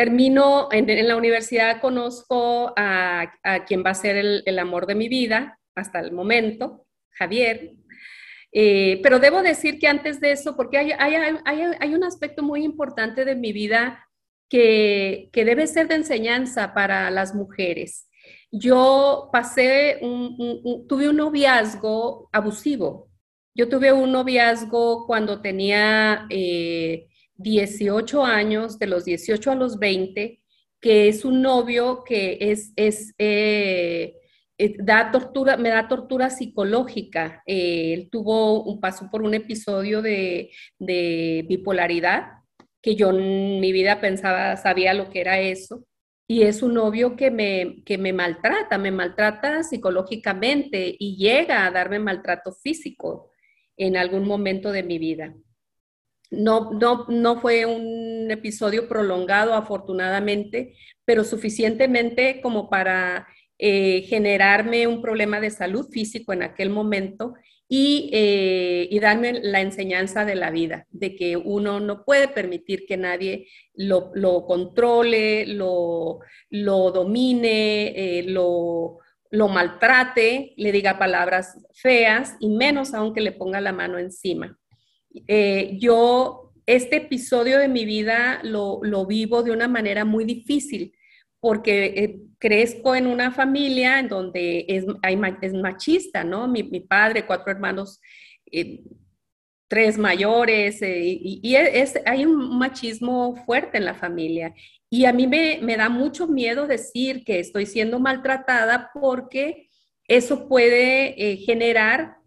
[0.00, 5.10] Termino en, la universidad, conozco a, a, quien va a ser el, amor de mi
[5.10, 7.72] vida hasta el momento, Javier.
[8.50, 13.26] Eh, pero debo decir que antes de eso, porque hay, hay, un aspecto muy importante
[13.26, 14.08] de mi vida
[14.48, 18.08] que, debe ser de enseñanza para las mujeres.
[18.50, 23.10] Yo pasé, un, tuve un noviazgo abusivo.
[23.54, 26.26] Yo tuve un noviazgo cuando tenía
[27.42, 30.40] 18 eh, años, de los 18 a los 20,
[30.80, 34.14] que es un novio que es, es eh,
[34.62, 37.42] eh, da tortura, me da tortura psicológica.
[37.46, 42.32] Eh, él tuvo un paso por un episodio de, bipolaridad,
[42.82, 45.86] que yo en mi vida pensaba, sabía lo que era eso.
[46.28, 51.70] Y es un novio que me, que me maltrata, me maltrata psicológicamente y llega a
[51.70, 53.30] darme maltrato físico
[53.78, 55.34] en algún momento de mi vida.
[56.30, 63.26] No, no, no fue un episodio prolongado, afortunadamente, pero suficientemente como para
[63.58, 67.34] eh, generarme un problema de salud físico en aquel momento
[67.72, 72.96] eh, y, darme la enseñanza de la vida, de que uno no puede permitir que
[72.96, 78.98] nadie lo, controle, lo, domine, eh, lo,
[79.30, 84.59] lo maltrate, le diga palabras feas y menos aunque le ponga la mano encima.
[85.78, 90.94] Yo, este episodio de mi vida lo, vivo de una manera muy difícil
[91.40, 94.84] porque eh, crezco en una familia en donde es,
[95.42, 96.46] es machista, ¿no?
[96.46, 98.00] Mi, padre, cuatro hermanos,
[98.52, 98.84] eh,
[99.68, 104.54] tres mayores, eh, y, es, hay un machismo fuerte en la familia.
[104.90, 109.70] Y a mí me, me, da mucho miedo decir que estoy siendo maltratada porque
[110.06, 112.19] eso puede generar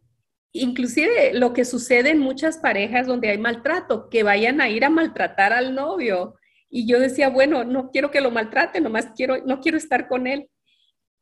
[0.53, 4.89] inclusive lo que sucede en muchas parejas donde hay maltrato, que vayan a ir a
[4.89, 6.35] maltratar al novio
[6.69, 10.25] y yo decía, bueno, no quiero que lo maltrate, nomás quiero, no quiero estar con
[10.25, 10.49] él.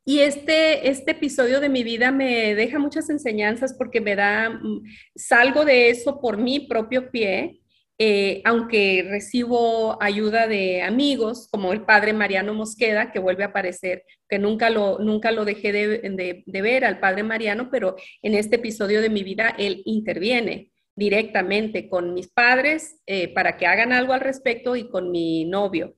[0.05, 4.83] Y este, este episodio de mi vida me deja muchas enseñanzas porque me da, mm,
[5.15, 7.60] salgo de eso por mi propio pie,
[8.03, 14.05] eh, aunque recibo ayuda de amigos como el padre Mariano Mosqueda, que vuelve a aparecer,
[14.27, 19.01] que nunca lo, nunca lo dejé de, ver al padre Mariano, pero en este episodio
[19.01, 24.21] de mi vida él interviene directamente con mis padres eh, para que hagan algo al
[24.21, 25.95] respecto y con mi novio.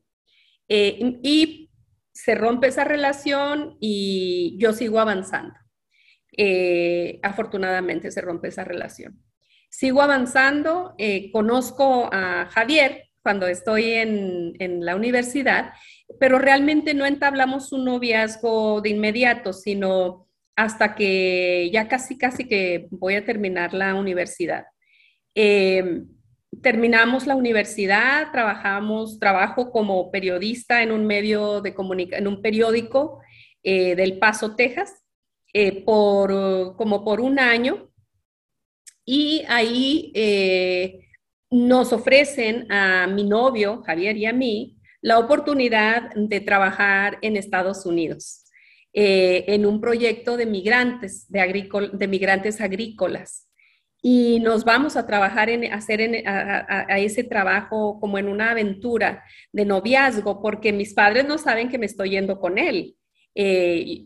[0.67, 1.71] Eh, y
[2.11, 5.55] se rompe esa relación y yo sigo avanzando.
[7.21, 9.23] Afortunadamente se rompe esa relación.
[9.75, 10.95] Sigo avanzando,
[11.31, 15.73] conozco a Javier cuando estoy en, en la universidad,
[16.19, 22.87] pero realmente no entablamos un noviazgo de inmediato, sino hasta que ya casi, casi que
[22.91, 24.65] voy a terminar la universidad.
[25.35, 26.03] Eh,
[26.61, 31.73] terminamos la universidad, trabajamos, trabajo como periodista en un medio de
[32.11, 33.21] en un periódico
[33.63, 35.03] eh, del Paso, Texas,
[35.53, 37.89] eh, por, como por un año.
[39.05, 40.11] Y ahí
[41.51, 47.85] nos ofrecen a mi novio, Javier, y a mí, la oportunidad de trabajar en Estados
[47.85, 48.45] Unidos,
[48.93, 53.49] en un proyecto de migrantes, de, de migrantes agrícolas
[54.05, 59.63] y nos vamos a trabajar en hacer a, ese trabajo como en una aventura de
[59.63, 62.97] noviazgo, porque mis padres no saben que me estoy yendo con él.
[63.33, 64.03] Eh,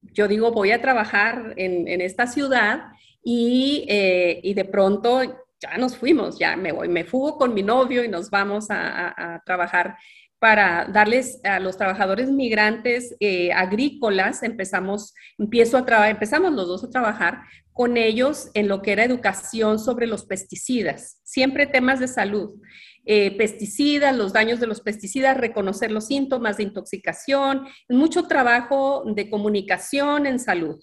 [0.00, 2.84] yo digo, voy a trabajar en, esta ciudad
[3.24, 5.22] y, eh, y, de pronto
[5.58, 9.42] ya nos fuimos, ya me voy, me fugo con mi novio y nos vamos a,
[9.46, 9.96] trabajar
[10.38, 16.84] para darles a los trabajadores migrantes eh, agrícolas, empezamos, empiezo a trabajar, empezamos los dos
[16.84, 17.40] a trabajar
[17.72, 22.60] con ellos en lo que era educación sobre los pesticidas, siempre temas de salud.
[23.06, 29.28] Eh, pesticidas, los daños de los pesticidas, reconocer los síntomas de intoxicación, mucho trabajo de
[29.28, 30.82] comunicación en salud.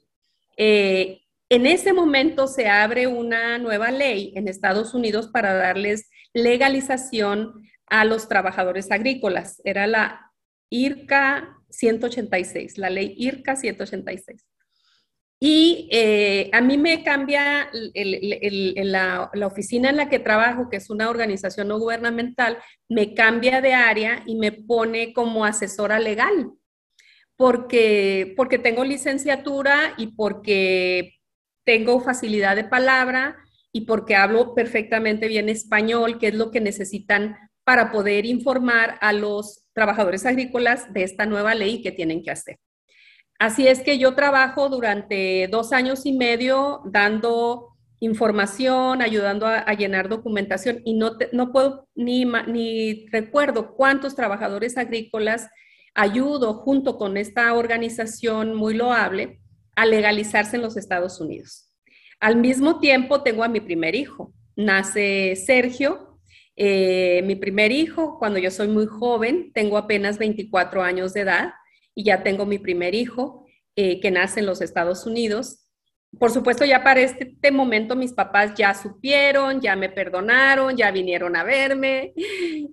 [1.51, 8.05] En ese momento se abre una nueva ley en Estados Unidos para darles legalización a
[8.05, 9.61] los trabajadores agrícolas.
[9.65, 10.31] Era la
[10.69, 14.47] IRCA 186, la ley IRCA 186.
[15.41, 21.09] Y eh, a mí me cambia la, oficina en la que trabajo, que es una
[21.09, 26.53] organización no gubernamental, me cambia de área y me pone como asesora legal,
[27.35, 31.17] porque, porque tengo licenciatura y porque
[31.63, 33.37] tengo facilidad de palabra
[33.71, 39.13] y porque hablo perfectamente bien español, que es lo que necesitan para poder informar a
[39.13, 42.57] los trabajadores agrícolas de esta nueva ley que tienen que hacer.
[43.39, 47.69] Así es que yo trabajo durante dos años y medio dando
[47.99, 55.49] información, ayudando a, llenar documentación y no, no puedo ni, ni recuerdo cuántos trabajadores agrícolas
[55.93, 59.40] ayudo junto con esta organización muy loable
[59.75, 61.69] a legalizarse en los Estados Unidos.
[62.19, 64.33] Al mismo tiempo tengo a mi primer hijo.
[64.55, 66.19] Nace Sergio,
[66.55, 71.53] eh, mi primer hijo, cuando yo soy muy joven, tengo apenas 24 años de edad
[71.95, 73.45] y ya tengo mi primer hijo
[73.75, 75.60] eh, que nace en los Estados Unidos
[76.19, 81.35] por supuesto, ya para este momento mis papás ya supieron, ya me perdonaron, ya vinieron
[81.37, 82.13] a verme,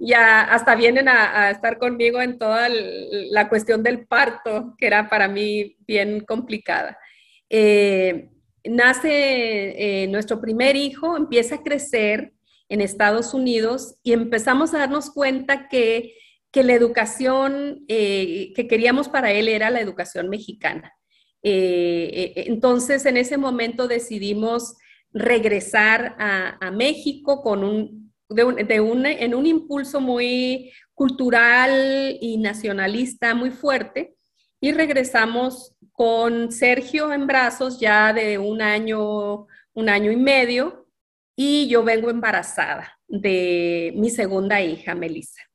[0.01, 5.28] ya hasta vienen a, estar conmigo en toda la cuestión del parto, que era para
[5.28, 6.99] mí bien complicada.
[7.49, 8.28] Eh,
[8.64, 12.32] nace eh, nuestro primer hijo, empieza a crecer
[12.68, 16.14] en Estados Unidos y empezamos a darnos cuenta que,
[16.55, 20.93] la educación eh, que queríamos para él era la educación mexicana.
[21.43, 24.76] Eh, eh, entonces, en ese momento decidimos
[25.12, 34.14] regresar a, México con un, en un impulso muy cultural y nacionalista muy fuerte
[34.61, 40.86] y regresamos con Sergio en brazos ya de un año, un año y medio
[41.34, 45.47] y yo vengo embarazada de mi segunda hija, Melissa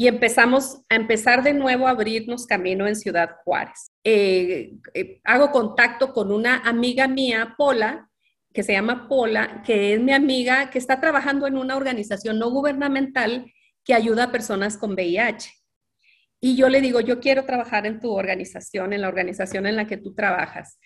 [0.00, 3.90] y empezamos a empezar de nuevo a abrirnos camino en Ciudad Juárez.
[4.04, 8.08] Eh, eh, hago contacto con una amiga mía, Pola,
[8.54, 12.48] que se llama Pola, que es mi amiga que está trabajando en una organización no
[12.50, 13.52] gubernamental
[13.84, 15.52] que ayuda a personas con VIH.
[16.40, 19.88] Y yo le digo, yo quiero trabajar en tu organización, en la organización en la
[19.88, 20.78] que tú trabajas.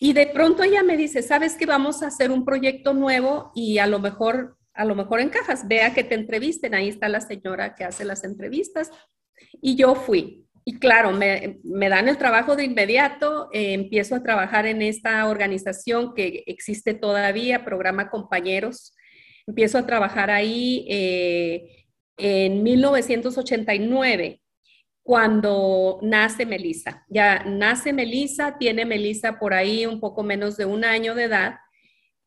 [0.00, 3.78] Y de pronto ella me dice, ¿sabes que vamos a hacer un proyecto nuevo y
[3.78, 7.74] a lo mejor a lo mejor encajas, vea que te entrevisten, ahí está la señora
[7.74, 8.92] que hace las entrevistas.
[9.60, 10.46] Y yo fui.
[10.64, 16.14] Y claro, me, dan el trabajo de inmediato, eh, empiezo a trabajar en esta organización
[16.14, 18.94] que existe todavía, programa Compañeros.
[19.48, 24.40] Empiezo a trabajar ahí eh, en 1989
[25.02, 27.04] cuando nace Melissa.
[27.08, 31.56] Ya nace Melissa, tiene Melissa por ahí un poco menos de un año de edad.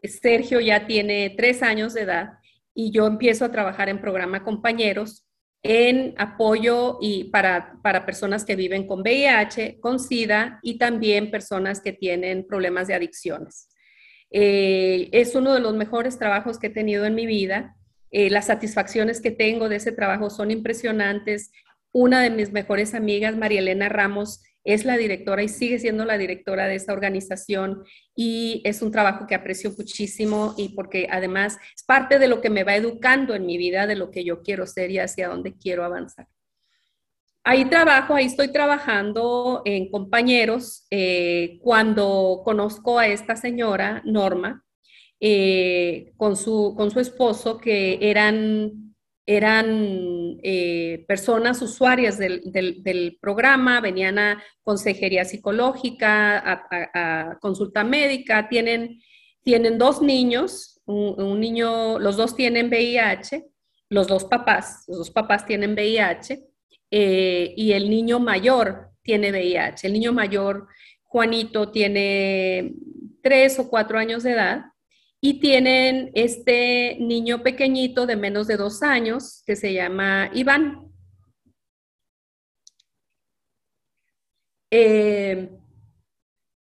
[0.03, 2.40] Sergio ya tiene tres años de edad
[2.73, 5.27] y yo empiezo a trabajar en programa Compañeros
[5.63, 11.81] en apoyo y para, para personas que viven con VIH, con SIDA y también personas
[11.81, 13.69] que tienen problemas de adicciones.
[14.31, 17.75] Eh, es uno de los mejores trabajos que he tenido en mi vida.
[18.09, 21.51] Eh, las satisfacciones que tengo de ese trabajo son impresionantes.
[21.91, 26.17] Una de mis mejores amigas, María Elena Ramos, es la directora y sigue siendo la
[26.17, 27.83] directora de esta organización
[28.15, 32.49] y es un trabajo que aprecio muchísimo y porque además es parte de lo que
[32.49, 35.55] me va educando en mi vida, de lo que yo quiero ser y hacia dónde
[35.57, 36.27] quiero avanzar.
[37.43, 40.85] Ahí trabajo, ahí estoy trabajando en compañeros.
[40.91, 44.63] Eh, cuando conozco a esta señora, Norma,
[45.19, 48.90] eh, con, su, con su esposo, que eran
[49.25, 59.01] eran eh, personas usuarias del, programa, venían a consejería psicológica, a, consulta médica, tienen,
[59.43, 63.45] tienen dos niños, un, niño, los dos tienen VIH,
[63.89, 66.43] los dos papás, los dos papás tienen VIH,
[66.89, 69.87] eh, y el niño mayor tiene VIH.
[69.87, 70.67] El niño mayor,
[71.03, 72.73] Juanito, tiene
[73.21, 74.70] tres o cuatro años de edad
[75.23, 80.91] y tienen este niño pequeñito de menos de dos años que se llama Iván.
[84.71, 85.49] Eh,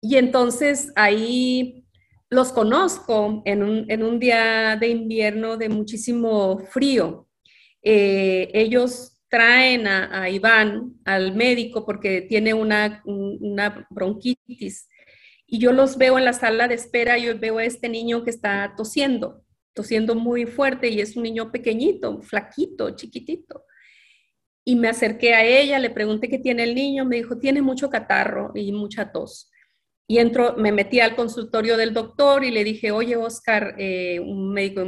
[0.02, 1.86] y entonces ahí
[2.30, 7.28] los conozco en un, día de invierno de muchísimo frío.
[7.82, 14.88] Eh, ellos traen a, Iván al médico porque tiene una, una bronquitis
[15.48, 18.32] y yo los veo en la sala de espera, yo veo a este niño que
[18.32, 19.44] está tosiendo,
[19.74, 23.64] tosiendo muy fuerte y es un niño pequeñito, flaquito, chiquitito.
[24.64, 27.90] Y me acerqué a ella, le pregunté qué tiene el niño, me dijo, tiene mucho
[27.90, 29.52] catarro y mucha tos.
[30.08, 34.54] Y entro, me metí al consultorio del doctor y le dije, oye, Oscar, eh, un
[34.54, 34.82] médico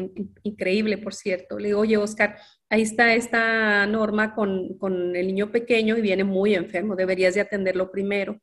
[0.44, 2.38] increíble, por cierto, le digo, oye, Oscar,
[2.70, 7.42] ahí está esta norma con, con el niño pequeño y viene muy enfermo, deberías de
[7.42, 8.40] atenderlo primero.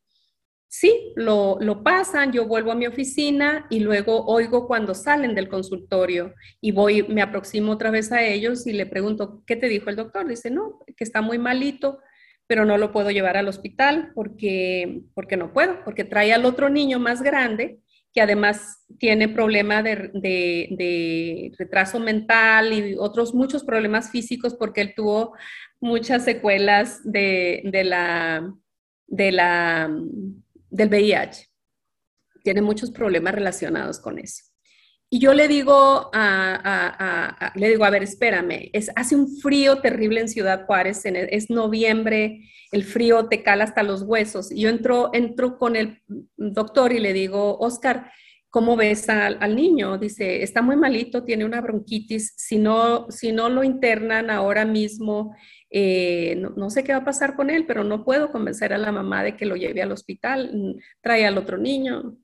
[0.67, 6.33] Sí, lo, pasan, yo vuelvo a mi oficina y luego oigo cuando salen del consultorio
[6.59, 9.95] y voy, me aproximo otra vez a ellos y le pregunto, ¿qué te dijo el
[9.95, 10.27] doctor?
[10.27, 11.99] Dice, no, que está muy malito,
[12.47, 16.69] pero no lo puedo llevar al hospital porque, porque no puedo, porque trae al otro
[16.69, 17.79] niño más grande
[18.15, 25.33] que además tiene problema de, retraso mental y otros muchos problemas físicos porque él tuvo
[25.81, 28.53] muchas secuelas de, la,
[29.07, 29.89] de la
[30.75, 31.47] del VIH.
[32.43, 34.43] Tiene muchos problemas relacionados con eso.
[35.09, 40.19] Y yo le digo a, le digo, a ver, espérame, es, hace un frío terrible
[40.19, 44.51] en Ciudad Juárez, es noviembre, el frío te cala hasta los huesos.
[44.51, 46.01] Y yo entro, entro con el
[46.35, 48.11] doctor y le digo, Oscar,
[48.55, 49.97] ¿cómo ves al, niño?
[49.97, 55.35] Dice, está muy malito, tiene una bronquitis, si no, si no lo internan ahora mismo,
[55.69, 58.93] eh, no, sé qué va a pasar con él, pero no puedo convencer a la
[58.93, 62.17] mamá de que lo lleve al hospital, mm, trae al otro niño.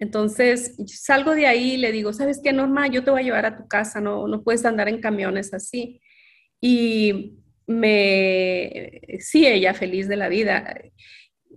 [0.00, 2.88] Entonces salgo de ahí y le digo, ¿sabes qué, Norma?
[2.88, 6.00] Yo te voy a llevar a tu casa, no, no puedes andar en camiones así.
[6.60, 10.76] Y me, sí, ella feliz de la vida.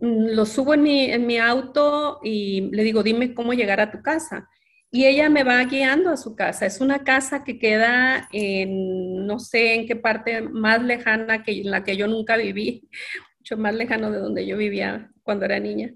[0.01, 3.91] Mm, lo subo en mi, en mi auto y le digo, dime cómo llegar a
[3.91, 4.49] tu casa.
[4.91, 6.65] Y ella me va guiando a su casa.
[6.65, 11.71] Es una casa que queda en, no sé en qué parte más lejana que en
[11.71, 12.89] la que yo nunca viví,
[13.39, 15.93] mucho más lejano de donde yo vivía cuando era niña.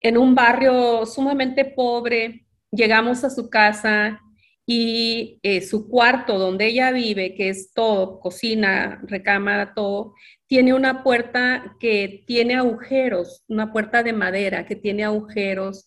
[0.00, 4.20] En un barrio sumamente pobre, llegamos a su casa
[4.64, 10.14] y eh, su cuarto donde ella vive, que es todo, cocina, recámara, todo,
[10.48, 15.86] tiene una puerta que tiene agujeros, una puerta de madera que tiene agujeros.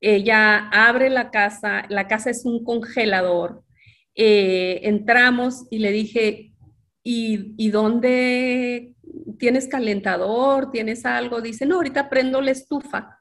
[0.00, 3.62] Ella abre la casa, la casa es un congelador.
[4.16, 6.52] Eh, entramos y le dije,
[7.04, 8.94] ¿y, ¿y dónde
[9.38, 10.72] tienes calentador?
[10.72, 11.40] ¿Tienes algo?
[11.40, 13.16] Dice, no, ahorita prendo la estufa,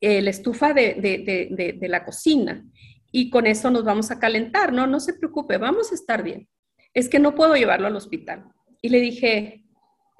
[0.00, 2.64] eh, la estufa de, de, de la cocina
[3.10, 4.86] y con eso nos vamos a calentar, ¿no?
[4.86, 6.48] No se preocupe, vamos a estar bien.
[6.94, 8.44] Es que no puedo llevarlo al hospital.
[8.80, 9.61] Y le dije,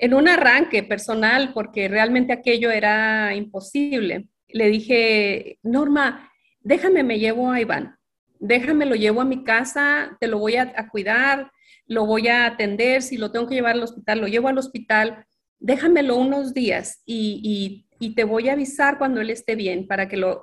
[0.03, 6.29] en un arranque personal, porque realmente aquello era imposible, le dije, Norma,
[6.61, 7.97] déjame, me llevo a Iván,
[8.41, 11.53] déjame, lo llevo a mi casa, te lo voy a, cuidar,
[11.87, 15.25] lo voy a atender, si lo tengo que llevar al hospital, lo llevo al hospital,
[15.61, 17.87] déjamelo unos días y,
[18.17, 20.41] te voy a avisar cuando él esté bien para que lo,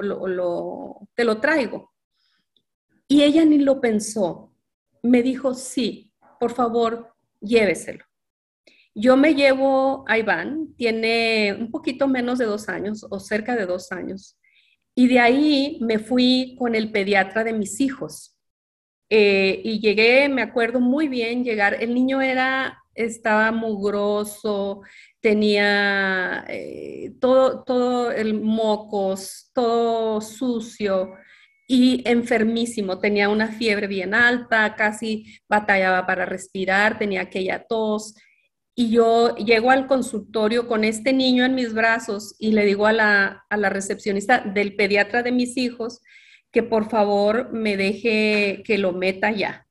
[1.16, 1.92] te lo traigo.
[3.10, 4.54] Y ella ni lo pensó.
[5.04, 8.09] Me dijo, sí, por favor, lléveselo.
[9.00, 13.66] Yo me llevo a Iván, tiene un poquito menos de dos años o cerca de
[13.66, 14.38] dos años.
[14.94, 18.36] Y de ahí me fui con el pediatra de mis hijos.
[19.10, 24.82] Eh, y llegué, me acuerdo muy bien llegar, el niño era, estaba mugroso,
[25.22, 31.14] tenía eh, todo, todo el mocos, todo sucio
[31.68, 38.16] y enfermísimo, tenía una fiebre bien alta, casi batallaba para respirar, tenía aquella tos.
[38.80, 42.94] Y yo llego al consultorio con este niño en mis brazos y le digo a
[42.94, 46.00] la, recepcionista del pediatra de mis hijos
[46.50, 49.68] que por favor me deje que lo meta ya,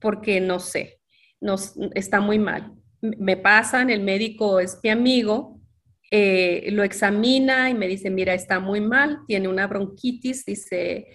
[0.00, 1.00] porque no sé,
[1.38, 2.72] nos, está muy mal.
[3.02, 5.60] Me pasan, el médico es mi amigo,
[6.10, 11.08] eh, lo examina y me dice, mira, está muy mal, tiene una bronquitis, dice,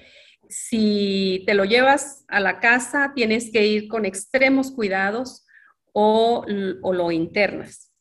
[0.47, 5.47] si te lo llevas a la casa, tienes que ir con extremos cuidados
[5.93, 7.91] o, lo internas.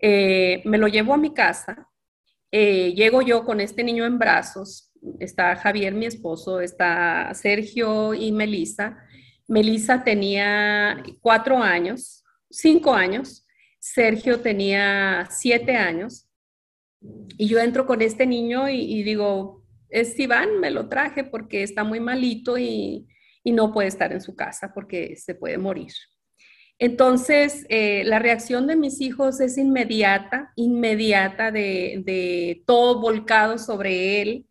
[0.00, 1.88] Eh, me lo llevo a mi casa,
[2.50, 8.32] eh, llego yo con este niño en brazos, está Javier, mi esposo, está Sergio y
[8.32, 8.98] Melissa.
[9.46, 13.46] Melissa tenía cuatro años, cinco años,
[13.78, 16.28] Sergio tenía siete años,
[17.36, 19.60] y yo entro con este niño y digo,
[19.90, 23.06] es Iván, me lo traje porque está muy malito y,
[23.44, 25.92] no puede estar en su casa porque se puede morir.
[26.80, 34.46] Entonces, eh, la reacción de mis hijos es inmediata, inmediata de, todo volcado sobre él.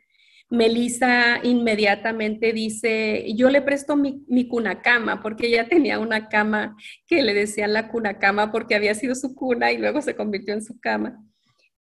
[0.52, 6.78] Melissa inmediatamente dice, yo le presto mi, mi cuna cama, porque ella tenía una cama
[7.08, 10.54] que le decían la cuna cama porque había sido su cuna y luego se convirtió
[10.54, 11.20] en su cama.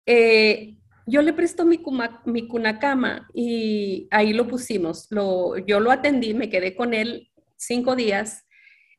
[0.05, 1.81] Eh, yo le presto mi,
[2.25, 5.09] mi cunacama y ahí lo pusimos.
[5.11, 8.46] Yo lo atendí, me quedé con él cinco días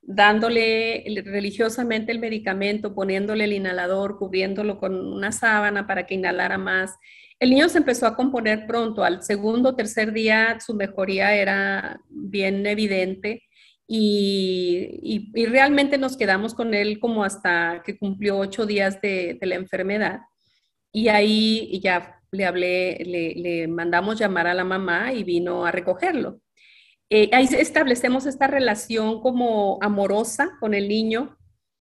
[0.03, 6.97] dándole religiosamente el medicamento, poniéndole el inhalador, cubriéndolo con una sábana para que inhalara más.
[7.39, 9.05] El niño se empezó a componer pronto.
[9.05, 13.43] Al segundo tercer día su mejoría era bien evidente
[13.87, 19.55] y, realmente nos quedamos con él como hasta que cumplió ocho días de, de la
[19.55, 20.21] enfermedad.
[20.93, 26.41] Y ahí ya le hablé, le, mandamos llamar a la mamá y vino a recogerlo.
[27.11, 31.37] Eh, ahí establecemos esta relación como amorosa con el niño.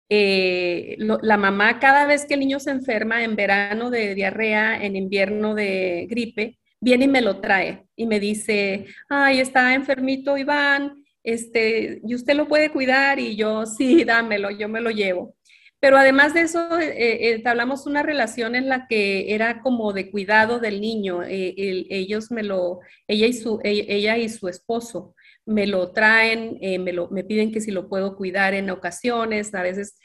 [0.10, 4.96] Eh, la mamá cada vez que el niño se enferma en verano de diarrea, en
[4.96, 11.04] invierno de gripe, viene y me lo trae y me dice, ay, está enfermito Iván,
[11.24, 15.36] este, y usted lo puede cuidar y yo, sí, dámelo, yo me lo llevo.
[15.80, 20.10] Pero además de eso, eh, eh hablamos una relación en la que era como de
[20.10, 21.24] cuidado del niño.
[21.24, 21.54] Eh,
[21.90, 25.14] ellos me lo, ella y su, e, ella y su esposo
[25.46, 29.54] me lo traen, eh, me, lo, me piden que si lo puedo cuidar en ocasiones,
[29.54, 30.00] a veces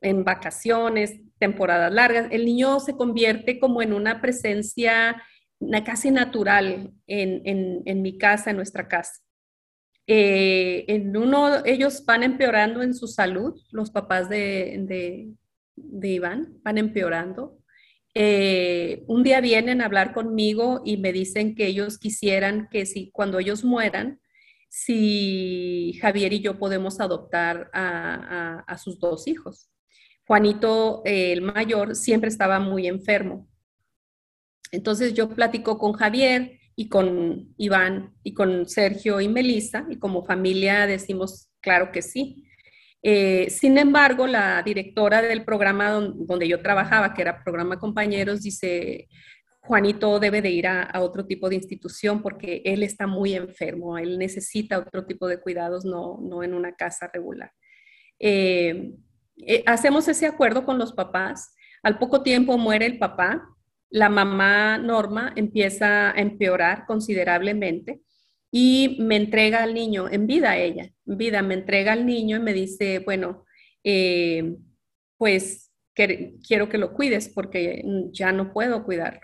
[0.00, 2.28] en vacaciones, temporadas largas.
[2.30, 5.22] El niño se convierte como en una presencia
[5.84, 9.20] casi natural en, mi casa, en nuestra casa.
[10.10, 15.28] Eh, en uno, ellos van empeorando en su salud, los papás de,
[16.02, 17.58] Iván van empeorando.
[18.14, 23.10] Eh, un día vienen a hablar conmigo y me dicen que ellos quisieran que si
[23.10, 24.18] cuando ellos mueran,
[24.70, 29.68] si Javier y yo podemos adoptar a, sus dos hijos.
[30.26, 33.46] Juanito, el mayor, siempre estaba muy enfermo.
[34.72, 40.24] Entonces yo platico con Javier y con Iván y con Sergio y Melissa y como
[40.24, 42.44] familia decimos, claro que sí.
[43.02, 49.08] Eh, sin embargo, la directora del programa donde yo trabajaba, que era Programa Compañeros, dice,
[49.60, 54.16] Juanito debe de ir a, otro tipo de institución porque él está muy enfermo, él
[54.16, 57.50] necesita otro tipo de cuidados, no, no en una casa regular.
[58.20, 58.92] Eh,
[59.38, 63.42] eh, hacemos ese acuerdo con los papás, al poco tiempo muere el papá,
[63.90, 68.00] la mamá Norma empieza a empeorar considerablemente
[68.50, 72.40] y me entrega al niño, en vida ella, en vida me entrega al niño y
[72.40, 73.44] me dice, bueno,
[73.84, 74.56] eh,
[75.16, 75.70] pues
[76.46, 77.82] quiero que lo cuides porque
[78.12, 79.20] ya no puedo cuidarlo.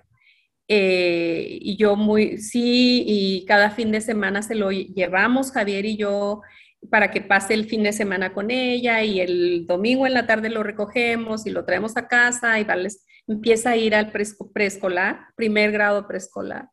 [0.67, 5.97] Eh, y yo muy, sí, y cada fin de semana se lo llevamos, Javier y
[5.97, 6.43] yo,
[6.91, 10.51] para que pase el fin de semana con ella y el domingo en la tarde
[10.51, 12.67] lo recogemos y lo traemos a casa y
[13.27, 16.69] empieza a ir al preescolar, primer grado preescolar.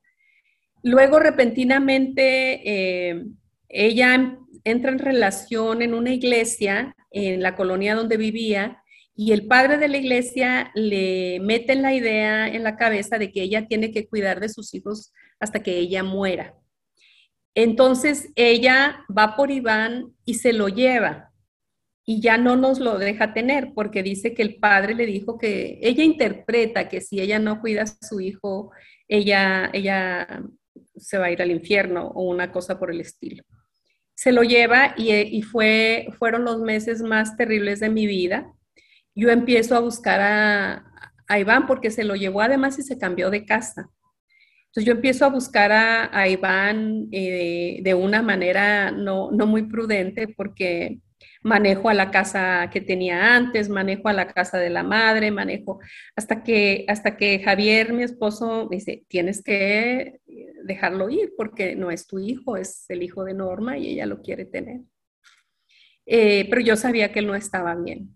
[0.84, 3.26] Luego repentinamente eh,
[3.70, 8.82] ella entra en relación en una iglesia en la colonia donde vivía
[9.16, 13.44] y el padre de la iglesia le mete la idea en la cabeza de que
[13.44, 16.56] ella tiene que cuidar de sus hijos hasta que ella muera.
[17.56, 21.32] Entonces ella va por Iván y se lo lleva
[22.06, 25.80] y ya no nos lo deja tener porque dice que el padre le dijo que
[25.82, 28.72] ella interpreta que si ella no cuida a su hijo,
[29.08, 30.44] ella, ella
[30.96, 33.44] se va a ir al infierno o una cosa por el estilo.
[34.16, 38.54] Se lo lleva y, y fue, fueron los meses más terribles de mi vida
[39.16, 40.88] yo empiezo a buscar a,
[41.40, 43.90] Iván porque se lo llevó además y se cambió de casa.
[44.72, 51.00] Entonces yo empiezo a buscar a, Iván eh, de una manera no, muy prudente porque
[51.44, 55.82] manejo a la casa que tenía antes, manejo a la casa de la madre, manejo
[56.16, 60.22] hasta que, hasta que Javier, mi esposo, me dice, tienes que
[60.64, 64.22] dejarlo ir porque no es tu hijo, es el hijo de Norma y ella lo
[64.22, 64.80] quiere tener.
[66.06, 68.16] Eh, pero yo sabía que él no estaba bien.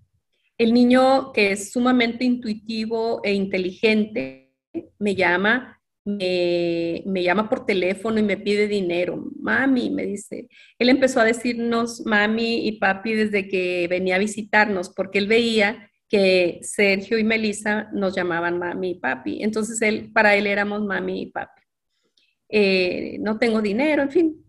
[0.57, 4.53] El niño que es sumamente intuitivo e inteligente
[4.99, 5.74] me llama,
[6.05, 9.25] me, llama por teléfono y me pide dinero.
[9.39, 10.47] Mami, me dice,
[10.77, 15.91] él empezó a decirnos mami y papi desde que venía a visitarnos, porque él veía
[16.07, 19.43] que Sergio y Melissa nos llamaban mami y papi.
[19.43, 21.61] Entonces él, para él éramos mami y papi.
[22.49, 24.45] Eh, no tengo dinero, en fin.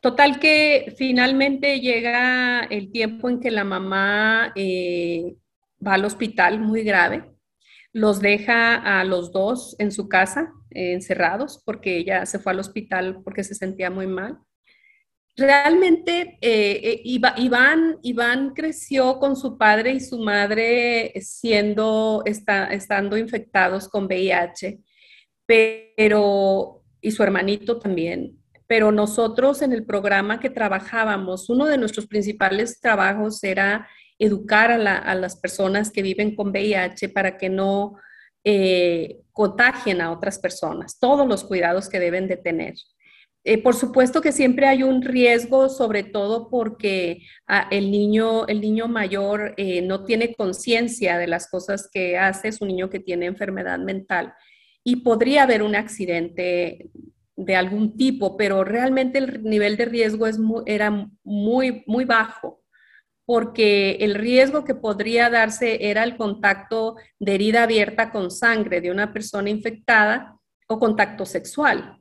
[0.00, 5.36] Total que finalmente llega el tiempo en que la mamá eh,
[5.86, 7.30] va al hospital muy grave,
[7.92, 13.22] los deja a los dos en su casa, encerrados, porque ella se fue al hospital
[13.22, 14.38] porque se sentía muy mal.
[15.36, 23.88] Realmente eh, eh, Iván, Iván creció con su padre y su madre siendo, estando infectados
[23.88, 24.80] con VIH,
[25.46, 28.38] pero, y su hermanito también.
[28.66, 35.14] Pero nosotros en el programa que trabajábamos, uno de nuestros principales trabajos era educar a,
[35.14, 37.96] las personas que viven con VIH para que no
[38.44, 42.74] eh, contagien a otras personas, todos los cuidados que deben de tener.
[43.42, 48.60] Eh, por supuesto que siempre hay un riesgo, sobre todo porque ah, el, niño, el
[48.60, 53.00] niño mayor eh, no tiene conciencia de las cosas que hace, es un niño que
[53.00, 54.34] tiene enfermedad mental
[54.84, 56.90] y podría haber un accidente
[57.34, 62.59] de algún tipo, pero realmente el nivel de riesgo es era muy, muy bajo
[63.30, 68.90] porque el riesgo que podría darse era el contacto de herida abierta con sangre de
[68.90, 71.96] una persona infectada o contacto sexual.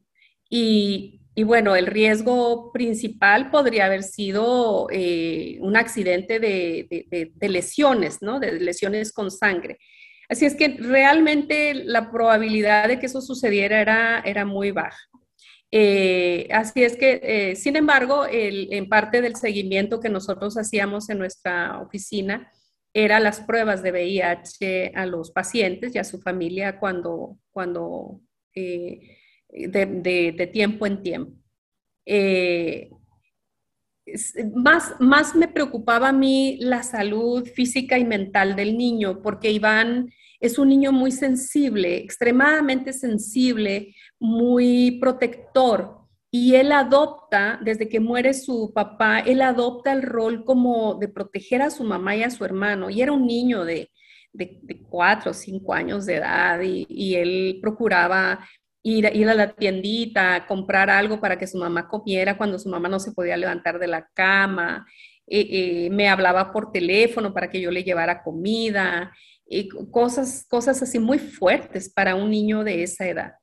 [0.49, 8.39] Y, bueno, el riesgo principal podría haber sido eh, un accidente de, lesiones, ¿no?
[8.39, 9.77] De lesiones con sangre.
[10.29, 14.97] Así es que realmente la probabilidad de que eso sucediera era, era muy baja.
[15.71, 21.19] Eh, así es que, eh, sin embargo, en parte del seguimiento que nosotros hacíamos en
[21.19, 22.51] nuestra oficina
[22.91, 28.21] era las pruebas de VIH a los pacientes y a su familia cuando, cuando
[28.55, 29.15] eh,
[29.49, 31.37] de, tiempo en tiempo.
[34.55, 40.09] más, más me preocupaba a mí la salud física y mental del niño, porque Iván
[40.39, 45.97] es un niño muy sensible, extremadamente sensible, muy protector.
[46.31, 51.61] Y él adopta, desde que muere su papá, él adopta el rol como de proteger
[51.61, 52.89] a su mamá y a su hermano.
[52.89, 53.89] Y era un niño de,
[54.33, 54.59] de,
[54.89, 58.47] cuatro o cinco años de edad y, él procuraba
[58.83, 62.99] ir, a la tiendita, comprar algo para que su mamá comiera cuando su mamá no
[62.99, 64.85] se podía levantar de la cama.
[65.25, 69.11] Eh, eh, me hablaba por teléfono para que yo le llevara comida
[69.91, 73.33] cosas, cosas así muy fuertes para un niño de esa edad.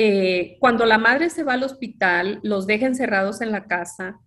[0.00, 4.20] Eh, cuando la madre se va al hospital, los deja encerrados en la casa,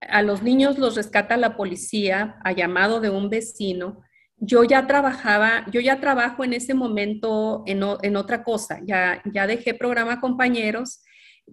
[0.00, 4.04] a los niños los rescata la policía a llamado de un vecino.
[4.36, 7.82] Yo ya trabajaba, yo ya trabajo en ese momento en,
[8.16, 11.02] otra cosa, ya, ya dejé programa compañeros,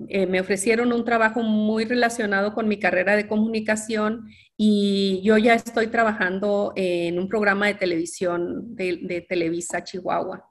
[0.07, 5.55] eh, me ofrecieron un trabajo muy relacionado con mi carrera de comunicación y yo ya
[5.55, 10.45] estoy trabajando en un programa de televisión de, Televisa Chihuahua.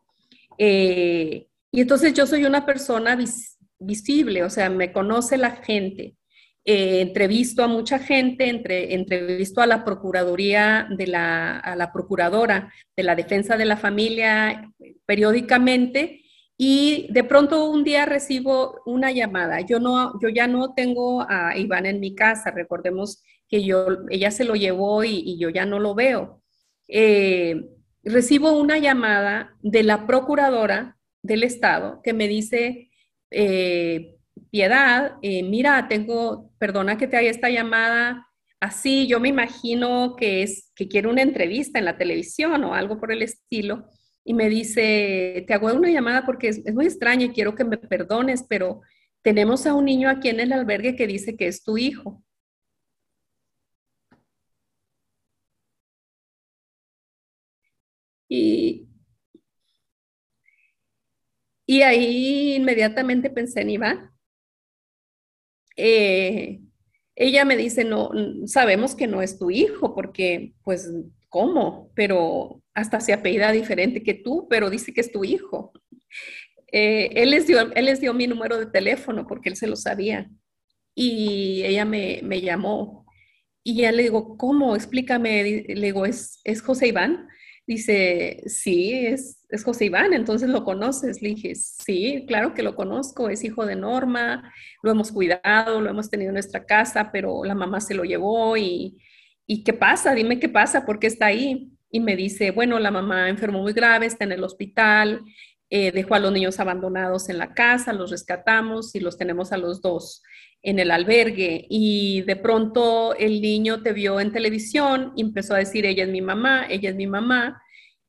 [0.59, 3.19] Eh, y entonces yo soy una persona
[3.79, 6.17] visible, o sea, me conoce la gente.
[6.69, 12.73] Eh, entrevisto a mucha gente, entre, entrevisto a la Procuraduría, de la, a la Procuradora
[12.97, 14.73] de la Defensa de la Familia
[15.07, 16.25] periódicamente
[16.59, 19.61] y de pronto un día recibo una llamada.
[19.61, 24.31] Yo, no, yo ya no tengo a Iván en mi casa, recordemos que yo, ella
[24.31, 26.43] se lo llevó y, yo ya no lo veo.
[26.89, 27.69] Eh,
[28.03, 30.96] recibo una llamada de la procuradora
[31.27, 32.91] del Estado que me dice,
[33.31, 34.17] eh,
[34.51, 38.27] Piedad, eh, mira, tengo, perdona que te haya esta llamada
[38.61, 42.99] así, yo me imagino que es que quiere una entrevista en la televisión o algo
[42.99, 43.89] por el estilo.
[44.25, 47.65] Y me dice, te hago una llamada porque es, es muy extraña y quiero que
[47.65, 48.83] me perdones, pero
[49.23, 52.23] tenemos a un niño aquí en el albergue que dice que es tu hijo.
[58.29, 58.89] Y,
[61.67, 64.11] y ahí inmediatamente pensé en Iván.
[65.77, 66.61] Eh,
[67.17, 68.11] ella me dice, no,
[68.47, 70.91] sabemos que no es tu hijo, porque, pues,
[71.29, 71.91] ¿cómo?
[71.95, 75.73] Pero hasta se apellida diferente que tú, pero dice que es tu hijo.
[76.73, 79.77] Eh, él, les dio, él les dio mi número de teléfono porque él se lo
[79.77, 80.31] sabía.
[80.95, 83.07] Y ella me, me llamó.
[83.63, 84.77] Y ya le digo, ¿cómo?
[84.77, 85.65] Explícame.
[85.69, 87.29] Le digo, ¿es, es José Iván?
[87.67, 91.21] Dice, sí, es, es José Iván, entonces lo conoces.
[91.21, 94.53] Le dije, sí, claro que lo conozco, es hijo de Norma,
[94.83, 98.57] lo hemos cuidado, lo hemos tenido en nuestra casa, pero la mamá se lo llevó
[98.57, 98.99] y,
[99.47, 100.15] ¿y qué pasa?
[100.15, 101.73] Dime qué pasa, ¿por qué está ahí?
[101.91, 105.23] Y me dice, bueno, la mamá enfermó muy grave, está en el hospital,
[105.69, 109.57] eh, dejó a los niños abandonados en la casa, los rescatamos y los tenemos a
[109.57, 110.23] los dos
[110.63, 115.87] en el albergue y de pronto el niño te vio en televisión empezó a decir,
[115.87, 117.63] ella es mi mamá, ella es mi mamá,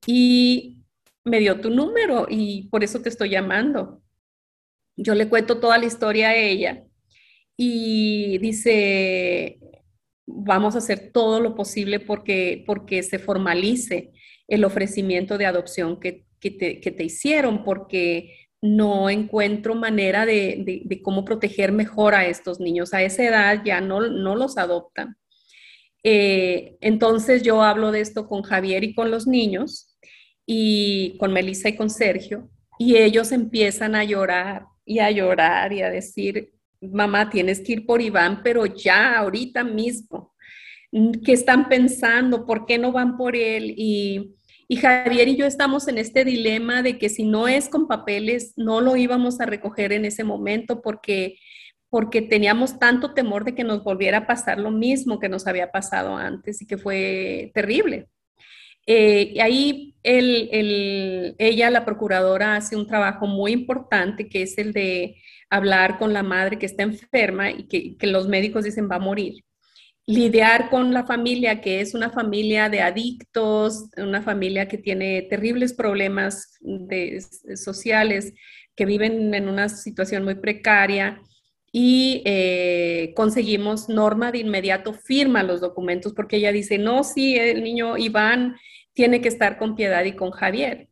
[0.05, 0.83] y
[1.23, 4.01] me dio tu número y por eso te estoy llamando.
[4.95, 6.83] Yo le cuento toda la historia a ella
[7.55, 9.59] y dice,
[10.25, 14.11] vamos a hacer todo lo posible porque, porque se formalice
[14.47, 20.87] el ofrecimiento de adopción que, que, te, que te hicieron, porque no encuentro manera de,
[21.03, 22.93] cómo proteger mejor a estos niños.
[22.93, 25.17] A esa edad ya no, no los adoptan.
[26.03, 29.97] Eh, entonces yo hablo de esto con Javier y con los niños
[30.45, 35.81] y con Melissa y con Sergio y ellos empiezan a llorar y a llorar y
[35.81, 40.33] a decir, mamá, tienes que ir por Iván, pero ya, ahorita mismo.
[40.91, 42.45] ¿Qué están pensando?
[42.45, 43.73] ¿Por qué no van por él?
[43.75, 44.36] Y
[44.67, 48.53] y Javier y yo estamos en este dilema de que si no es con papeles,
[48.57, 51.39] no lo íbamos a recoger en ese momento porque,
[51.89, 55.71] porque teníamos tanto temor de que nos volviera a pasar lo mismo que nos había
[55.71, 58.07] pasado antes y que fue terrible.
[58.85, 65.21] Eh, y ahí ella, la procuradora, hace un trabajo muy importante que es el de
[65.49, 68.99] hablar con la madre que está enferma y que, que los médicos dicen va a
[68.99, 69.46] morir
[70.07, 75.73] lidiar con la familia, que es una familia de adictos, una familia que tiene terribles
[75.73, 76.57] problemas
[77.55, 78.33] sociales,
[78.75, 81.21] que viven en una situación muy precaria.
[81.73, 87.61] Y eh, conseguimos Norma de inmediato firma los documentos porque ella dice, no, sí, el
[87.61, 88.55] niño Iván
[88.93, 90.87] tiene que estar con Piedad y con Javier.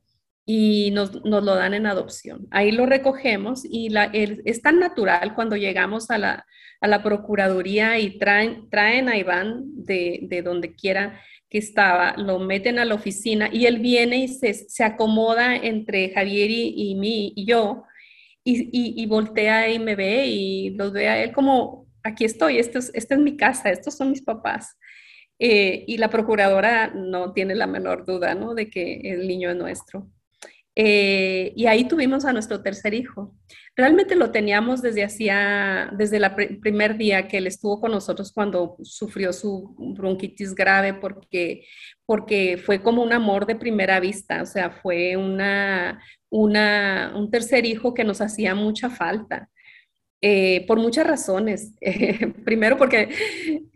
[0.45, 2.47] Y nos, lo dan en adopción.
[2.51, 6.45] Ahí lo recogemos y la, es tan natural cuando llegamos a la,
[6.81, 11.19] a la Procuraduría y traen, traen a Iván de, de, donde quiera
[11.49, 16.11] que estaba, lo meten a la oficina y él viene y se, se acomoda entre
[16.13, 17.83] Javier y, y mí y yo
[18.43, 22.77] y, y, voltea y me ve y los ve a él como, aquí estoy, esto
[22.77, 24.77] es, esta es mi casa, estos son mis papás.
[25.39, 28.53] Eh, y la procuradora no tiene la menor duda, ¿no?
[28.53, 30.07] De que el niño es nuestro.
[30.75, 33.33] Eh, y ahí tuvimos a nuestro tercer hijo.
[33.77, 38.77] Realmente lo teníamos desde hacía, desde el primer día que él estuvo con nosotros cuando
[38.83, 41.65] sufrió su bronquitis grave, porque,
[42.05, 47.65] porque fue como un amor de primera vista, o sea, fue una, una, un tercer
[47.65, 49.49] hijo que nos hacía mucha falta.
[50.27, 51.75] Eh, por muchas razones.
[52.45, 53.09] primero porque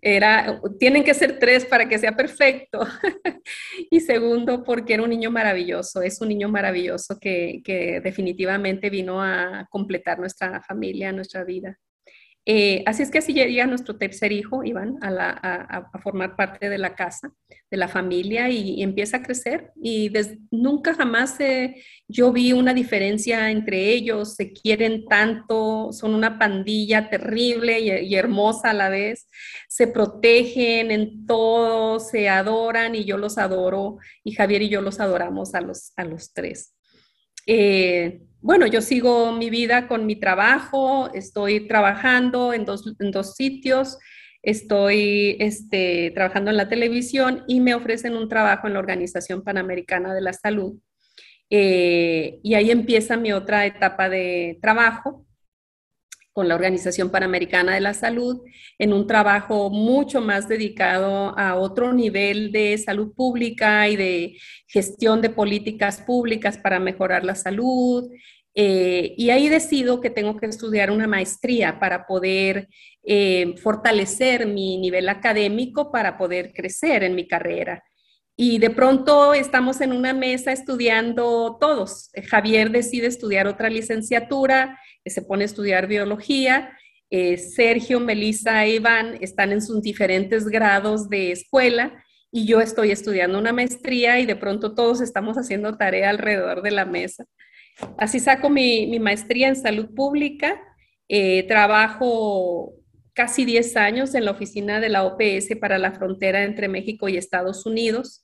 [0.02, 2.80] era, tienen que ser tres para que sea perfecto.
[3.92, 9.68] y segundo porque era un niño maravilloso, es un niño maravilloso que definitivamente vino a
[9.70, 11.78] completar nuestra familia, nuestra vida.
[12.52, 16.96] Eh, así es que así llega nuestro tercer hijo, Iván, a, formar parte de la
[16.96, 17.32] casa,
[17.70, 19.72] de la familia y, empieza a crecer.
[19.80, 20.12] Y
[20.50, 21.38] nunca jamás
[22.08, 28.72] yo vi una diferencia entre ellos, se quieren tanto, son una pandilla terrible y, hermosa
[28.72, 29.28] a la vez,
[29.68, 35.00] se protegen en todo, se adoran y yo los adoro y Javier y yo los
[35.00, 36.74] adoramos a los, a los tres.
[37.46, 43.98] Eh, bueno, yo sigo mi vida con mi trabajo, estoy trabajando en dos, sitios,
[44.42, 50.14] estoy este, trabajando en la televisión y me ofrecen un trabajo en la Organización Panamericana
[50.14, 50.80] de la Salud.
[51.50, 55.26] Eh, y ahí empieza mi otra etapa de trabajo
[56.40, 58.44] con la Organización Panamericana de la Salud,
[58.78, 65.22] en un trabajo mucho más dedicado a otro nivel de salud pública y de gestión
[65.22, 68.10] de políticas públicas para mejorar la salud.
[68.56, 72.70] Eh, y ahí decido que tengo que estudiar una maestría para poder
[73.04, 77.84] eh, fortalecer mi nivel académico, para poder crecer en mi carrera.
[78.42, 82.10] Y de pronto estamos en una mesa estudiando todos.
[82.30, 86.72] Javier decide estudiar otra licenciatura, se pone a estudiar biología.
[87.10, 92.92] Eh, Sergio, Melissa e Iván están en sus diferentes grados de escuela y yo estoy
[92.92, 97.26] estudiando una maestría y de pronto todos estamos haciendo tarea alrededor de la mesa.
[97.98, 100.62] Así saco mi, maestría en salud pública,
[101.10, 102.74] eh, trabajo
[103.14, 107.18] casi 10 años en la oficina de la OPS para la frontera entre México y
[107.18, 108.24] Estados Unidos.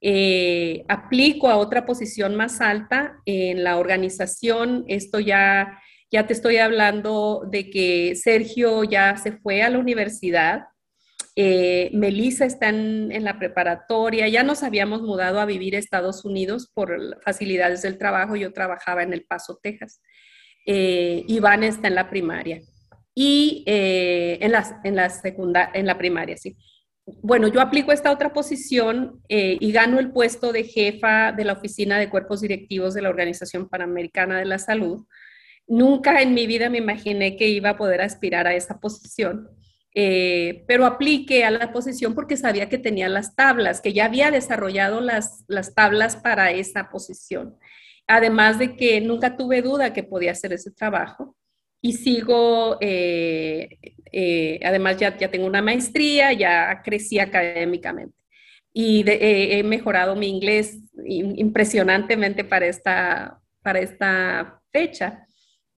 [0.00, 4.84] Eh, aplico a otra posición más alta en la organización.
[4.88, 5.80] Esto ya
[6.12, 10.64] ya te estoy hablando de que Sergio ya se fue a la universidad,
[11.36, 16.68] eh, Melissa está en, la preparatoria, ya nos habíamos mudado a vivir a Estados Unidos
[16.74, 20.02] por facilidades del trabajo, yo trabajaba en El Paso, Texas.
[20.66, 22.60] Eh, Iván está en la primaria
[23.14, 26.56] y eh, en, la, en, la en la primaria, sí.
[27.22, 31.98] Bueno, yo aplico esta otra posición y gano el puesto de jefa de la Oficina
[31.98, 35.06] de Cuerpos Directivos de la Organización Panamericana de la Salud
[35.70, 39.48] Nunca en mi vida me imaginé que iba a poder aspirar a esa posición,
[39.94, 44.32] eh, pero apliqué a la posición porque sabía que tenía las tablas, que ya había
[44.32, 47.56] desarrollado las, las tablas para esa posición.
[48.08, 51.36] Además de que nunca tuve duda que podía hacer ese trabajo
[51.82, 53.78] y sigo, eh,
[54.12, 58.14] eh, además ya, ya tengo una maestría, ya crecí académicamente
[58.72, 65.26] y he mejorado mi inglés impresionantemente para esta, para esta fecha.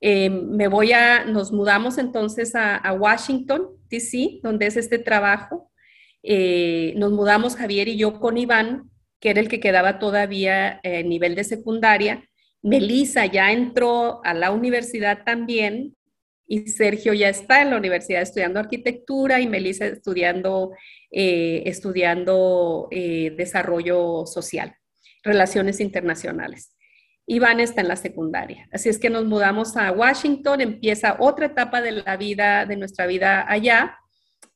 [0.00, 5.70] Eh, me voy a, nos mudamos entonces a, Washington, D.C., donde es este trabajo.
[6.22, 8.90] Eh, nos mudamos Javier y yo con Iván,
[9.20, 12.28] que era el que quedaba todavía en nivel de secundaria.
[12.62, 15.96] Melissa ya entró a la universidad también
[16.46, 20.72] y Sergio ya está en la universidad estudiando arquitectura y Melissa estudiando,
[21.10, 24.74] eh, estudiando desarrollo social,
[25.22, 26.76] relaciones internacionales.
[27.26, 28.68] Iván está en la secundaria.
[28.72, 33.06] Así es que nos mudamos a Washington, empieza otra etapa de la vida, de nuestra
[33.06, 33.98] vida allá.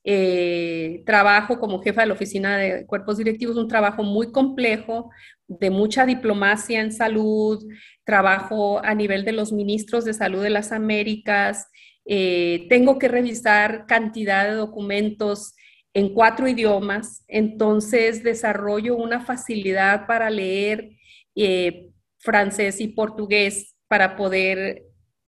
[0.09, 5.11] Eh, trabajo como jefa de la oficina de cuerpos directivos, un trabajo muy complejo,
[5.48, 7.64] de mucha diplomacia en salud,
[8.04, 11.68] trabajo a nivel de los ministros de salud de las Américas,
[12.04, 15.57] eh, tengo que revisar cantidad de documentos
[15.92, 20.90] en cuatro idiomas, entonces desarrollo una facilidad para leer
[21.34, 21.88] eh,
[22.18, 24.84] francés y portugués para poder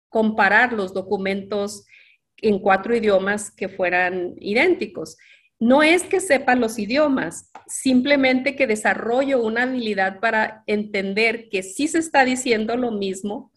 [0.09, 1.87] comparar los documentos
[2.43, 5.17] en cuatro idiomas que fueran idénticos.
[5.59, 11.89] No es que sepa los idiomas, simplemente que desarrollo una habilidad para entender que sí
[11.89, 13.53] se está diciendo lo mismo,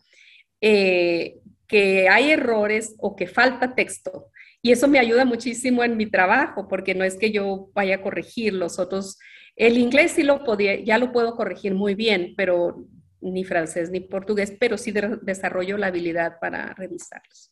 [0.62, 4.28] eh, que hay errores o que falta texto.
[4.62, 8.02] Y eso me ayuda muchísimo en mi trabajo, porque no es que yo vaya a
[8.02, 9.18] corregir los otros.
[9.56, 12.86] El inglés sí lo podía, ya lo puedo corregir muy bien, pero
[13.22, 17.52] ni francés ni portugués, pero sí desarrollo la habilidad para revisarlos.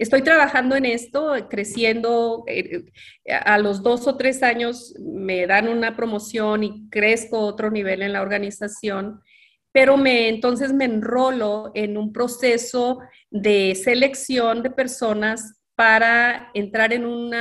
[0.00, 2.44] Estoy trabajando en esto, creciendo.
[2.46, 2.84] Eh,
[3.44, 8.14] a los dos o tres años me dan una promoción y crezco otro nivel en
[8.14, 9.20] la organización,
[9.72, 17.06] pero me, entonces me enrolo en un proceso de selección de personas para entrar en
[17.06, 17.32] un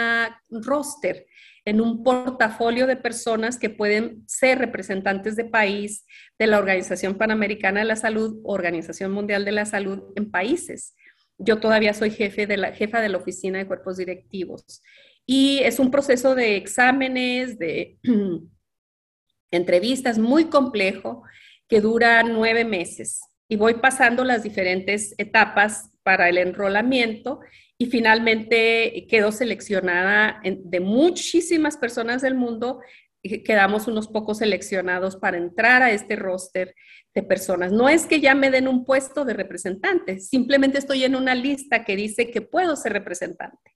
[0.50, 1.26] roster,
[1.66, 6.06] en un portafolio de personas que pueden ser representantes de país
[6.38, 10.96] de la Organización Panamericana de la Salud, Organización Mundial de la Salud en países.
[11.40, 14.84] Yo todavía soy jefe de la, jefa de la oficina de cuerpos directivos.
[15.26, 17.98] Y es un proceso de exámenes, de
[19.52, 21.24] entrevistas muy complejo
[21.68, 23.22] que dura nueve meses.
[23.48, 27.40] Y voy pasando las diferentes etapas para el enrolamiento
[27.78, 32.82] y finalmente quedo seleccionada de muchísimas personas del mundo
[33.22, 36.74] quedamos unos pocos seleccionados para entrar a este roster
[37.16, 37.72] de personas.
[37.72, 41.84] No es que ya me den un puesto de representante, simplemente estoy en una lista
[41.84, 43.76] que dice que puedo ser representante.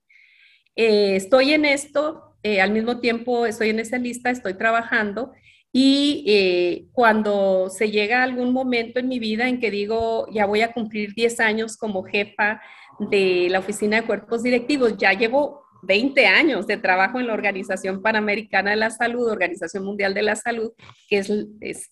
[0.76, 5.34] Eh, estoy en esto, eh, al mismo tiempo estoy en esa lista, estoy trabajando
[5.72, 10.62] y eh, cuando se llega algún momento en mi vida en que digo, ya voy
[10.62, 12.62] a cumplir 10 años como jefa
[13.00, 18.02] de la oficina de cuerpos directivos, ya llevo 20 años de trabajo en la Organización
[18.02, 20.72] Panamericana de la Salud, Organización Mundial de la Salud,
[21.10, 21.32] que es,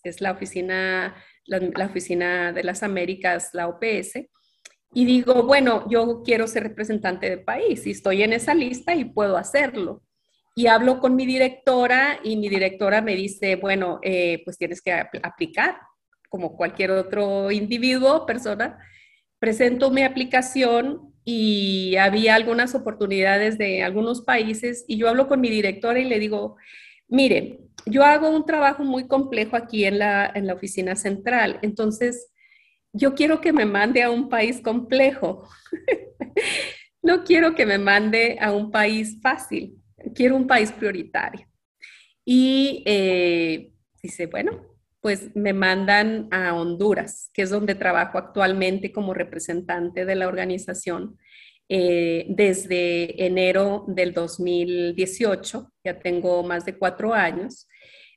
[0.02, 1.14] es, la, oficina,
[1.46, 4.28] la, oficina de las Américas, la OPS.
[4.94, 9.06] Y digo, bueno, yo quiero ser representante del país y estoy en esa lista y
[9.06, 10.02] puedo hacerlo.
[10.54, 14.92] Y hablo con mi directora y mi directora me dice, bueno, eh, pues tienes que
[14.92, 15.78] aplicar
[16.28, 18.78] como cualquier otro individuo, persona.
[19.38, 25.50] Presento mi aplicación y había algunas oportunidades de algunos países y yo hablo con mi
[25.50, 26.56] directora y le digo,
[27.12, 32.32] mire, yo hago un trabajo muy complejo aquí en la, en la oficina central, entonces
[32.92, 35.48] yo quiero que me mande a un país complejo.
[37.02, 39.76] no quiero que me mande a un país fácil,
[40.14, 41.46] quiero un país prioritario.
[42.24, 49.14] Y eh, dice, bueno, pues me mandan a Honduras, que es donde trabajo actualmente como
[49.14, 51.18] representante de la organización
[51.68, 57.68] eh, desde enero del 2018, ya tengo más de cuatro años,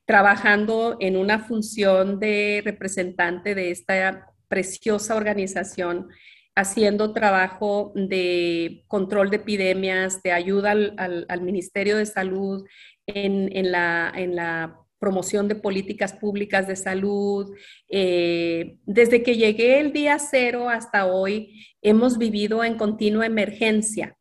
[0.06, 6.10] trabajando en una función de representante de esta preciosa organización,
[6.56, 12.66] haciendo trabajo de control de epidemias, de ayuda al, Ministerio de Salud
[13.08, 17.54] en, la, promoción de políticas públicas de salud.
[17.90, 24.15] Eh, desde que llegué el día cero hasta hoy, hemos vivido en continua emergencia.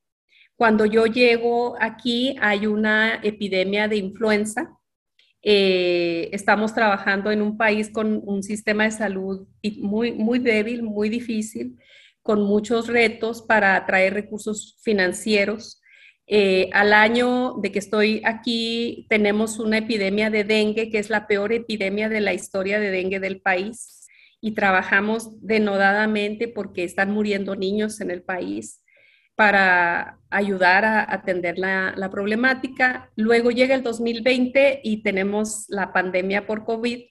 [0.57, 4.79] Cuando yo llego aquí hay una epidemia de influenza.
[5.43, 9.49] Eh, estamos trabajando en un país con un sistema de salud
[9.79, 11.77] muy, muy débil, muy difícil,
[12.23, 15.81] con muchos retos para atraer recursos financieros.
[16.27, 21.27] Eh, al año de que estoy aquí tenemos una epidemia de dengue, que es la
[21.27, 24.07] peor epidemia de la historia de dengue del país,
[24.41, 28.84] y trabajamos denodadamente porque están muriendo niños en el país
[29.37, 33.11] para ayudar a atender la, problemática.
[33.17, 37.03] Luego llega el 2020 y tenemos la pandemia por COVID,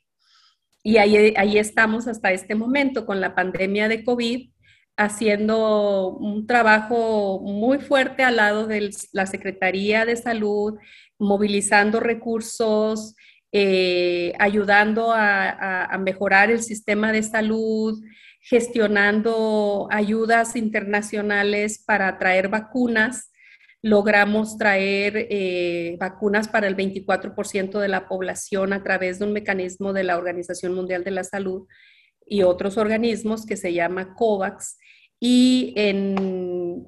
[0.86, 4.50] y ahí, ahí estamos hasta este momento con la pandemia de COVID
[4.98, 10.78] haciendo un trabajo muy fuerte al lado de la Secretaría de Salud,
[11.18, 13.16] movilizando recursos,
[13.52, 18.04] eh, ayudando a, mejorar el sistema de salud,
[18.44, 23.32] gestionando ayudas internacionales para traer vacunas.
[23.82, 29.94] Logramos traer eh, vacunas para el 24% de la población a través de un mecanismo
[29.94, 31.68] de la Organización Mundial de la Salud
[32.26, 34.78] y otros organismos que se llama COVAX
[35.20, 36.86] y en,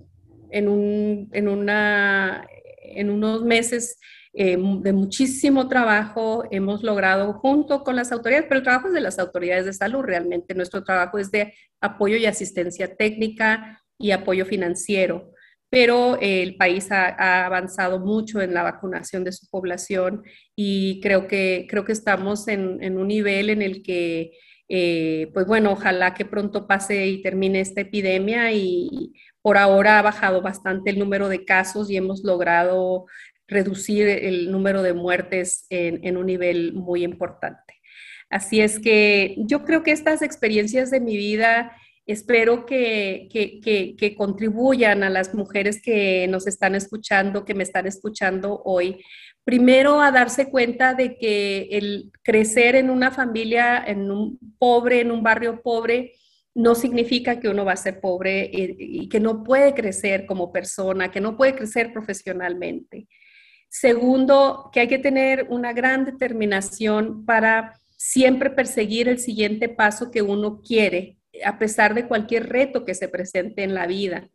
[0.52, 2.46] en, un, en, una,
[2.82, 3.98] en unos meses
[4.38, 9.02] eh, de muchísimo trabajo hemos logrado junto con las autoridades, pero el trabajo es de
[9.02, 10.54] las autoridades de salud realmente.
[10.54, 15.32] Nuestro trabajo es de apoyo y asistencia técnica y apoyo financiero,
[15.70, 20.24] pero el país ha, avanzado mucho en la vacunación de su población
[20.56, 24.34] y creo que, creo que estamos en, en un nivel en el que
[24.68, 30.02] eh, pues bueno, ojalá que pronto pase y termine esta epidemia y por ahora ha
[30.02, 33.06] bajado bastante el número de casos y hemos logrado
[33.48, 37.76] reducir el número de muertes en, un nivel muy importante.
[38.30, 41.72] Así es que yo creo que estas experiencias de mi vida
[42.08, 48.62] espero que, que, contribuyan a las mujeres que nos están escuchando, que me están escuchando
[48.64, 49.04] hoy,
[49.44, 55.12] primero a darse cuenta de que el crecer en una familia, en un pobre, en
[55.12, 56.14] un barrio pobre,
[56.56, 61.12] no significa que uno va a ser pobre y, que no puede crecer como persona,
[61.12, 63.08] que no puede crecer profesionalmente.
[63.78, 70.22] Segundo, que hay que tener una gran determinación para siempre perseguir el siguiente paso que
[70.22, 74.30] uno quiere, a pesar de cualquier reto que se presente en la vida.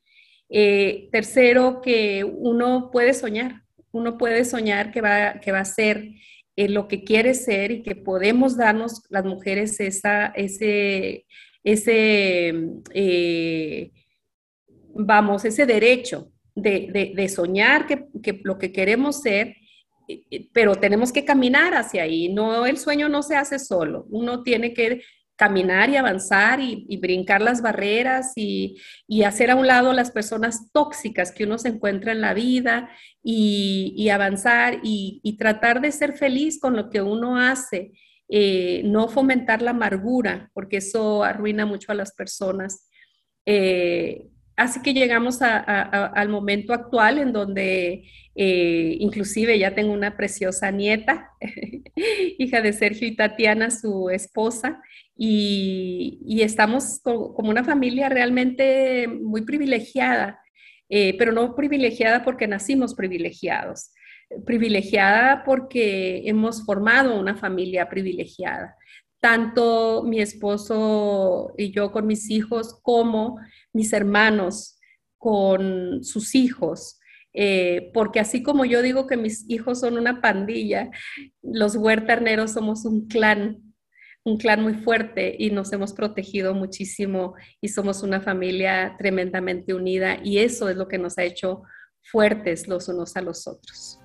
[0.51, 3.63] Eh, tercero, que uno puede soñar,
[3.93, 6.11] uno puede soñar que va, que va a ser
[6.55, 11.25] eh, lo que quiere ser y que podemos darnos las mujeres esa, ese,
[11.65, 12.53] ese,
[12.93, 13.91] eh,
[14.93, 19.57] vamos, ese derecho de, soñar que, lo que queremos ser,
[20.09, 22.33] eh, eh, pero tenemos que caminar hacia ahí.
[22.33, 24.07] No, el sueño no se hace solo.
[24.11, 25.03] Uno tiene que
[25.41, 28.77] caminar y avanzar y, brincar las barreras y,
[29.25, 32.91] hacer a un lado las personas tóxicas que uno se encuentra en la vida
[33.23, 37.93] y, avanzar y, tratar de ser feliz con lo que uno hace
[38.29, 42.87] eh, no fomentar la amargura, porque eso arruina mucho a las personas.
[44.57, 51.31] Así que llegamos al momento actual en donde eh, inclusive ya tengo una preciosa nieta,
[52.39, 54.83] hija de Sergio y Tatiana, su esposa,
[55.17, 60.41] y, estamos como una familia realmente muy privilegiada,
[60.89, 63.93] pero no privilegiada porque nacimos privilegiados,
[64.47, 68.77] privilegiada porque hemos formado una familia privilegiada,
[69.21, 73.39] tanto mi esposo y yo con mis hijos como
[73.73, 74.79] mis hermanos
[75.19, 76.99] con sus hijos.
[77.33, 80.91] Eh, porque así como yo digo que mis hijos son una pandilla,
[81.43, 83.75] los huertarneros somos un clan,
[84.25, 90.19] un clan muy fuerte y nos hemos protegido muchísimo y somos una familia tremendamente unida
[90.25, 91.63] y eso es lo que nos ha hecho
[92.03, 94.00] fuertes los unos a los otros.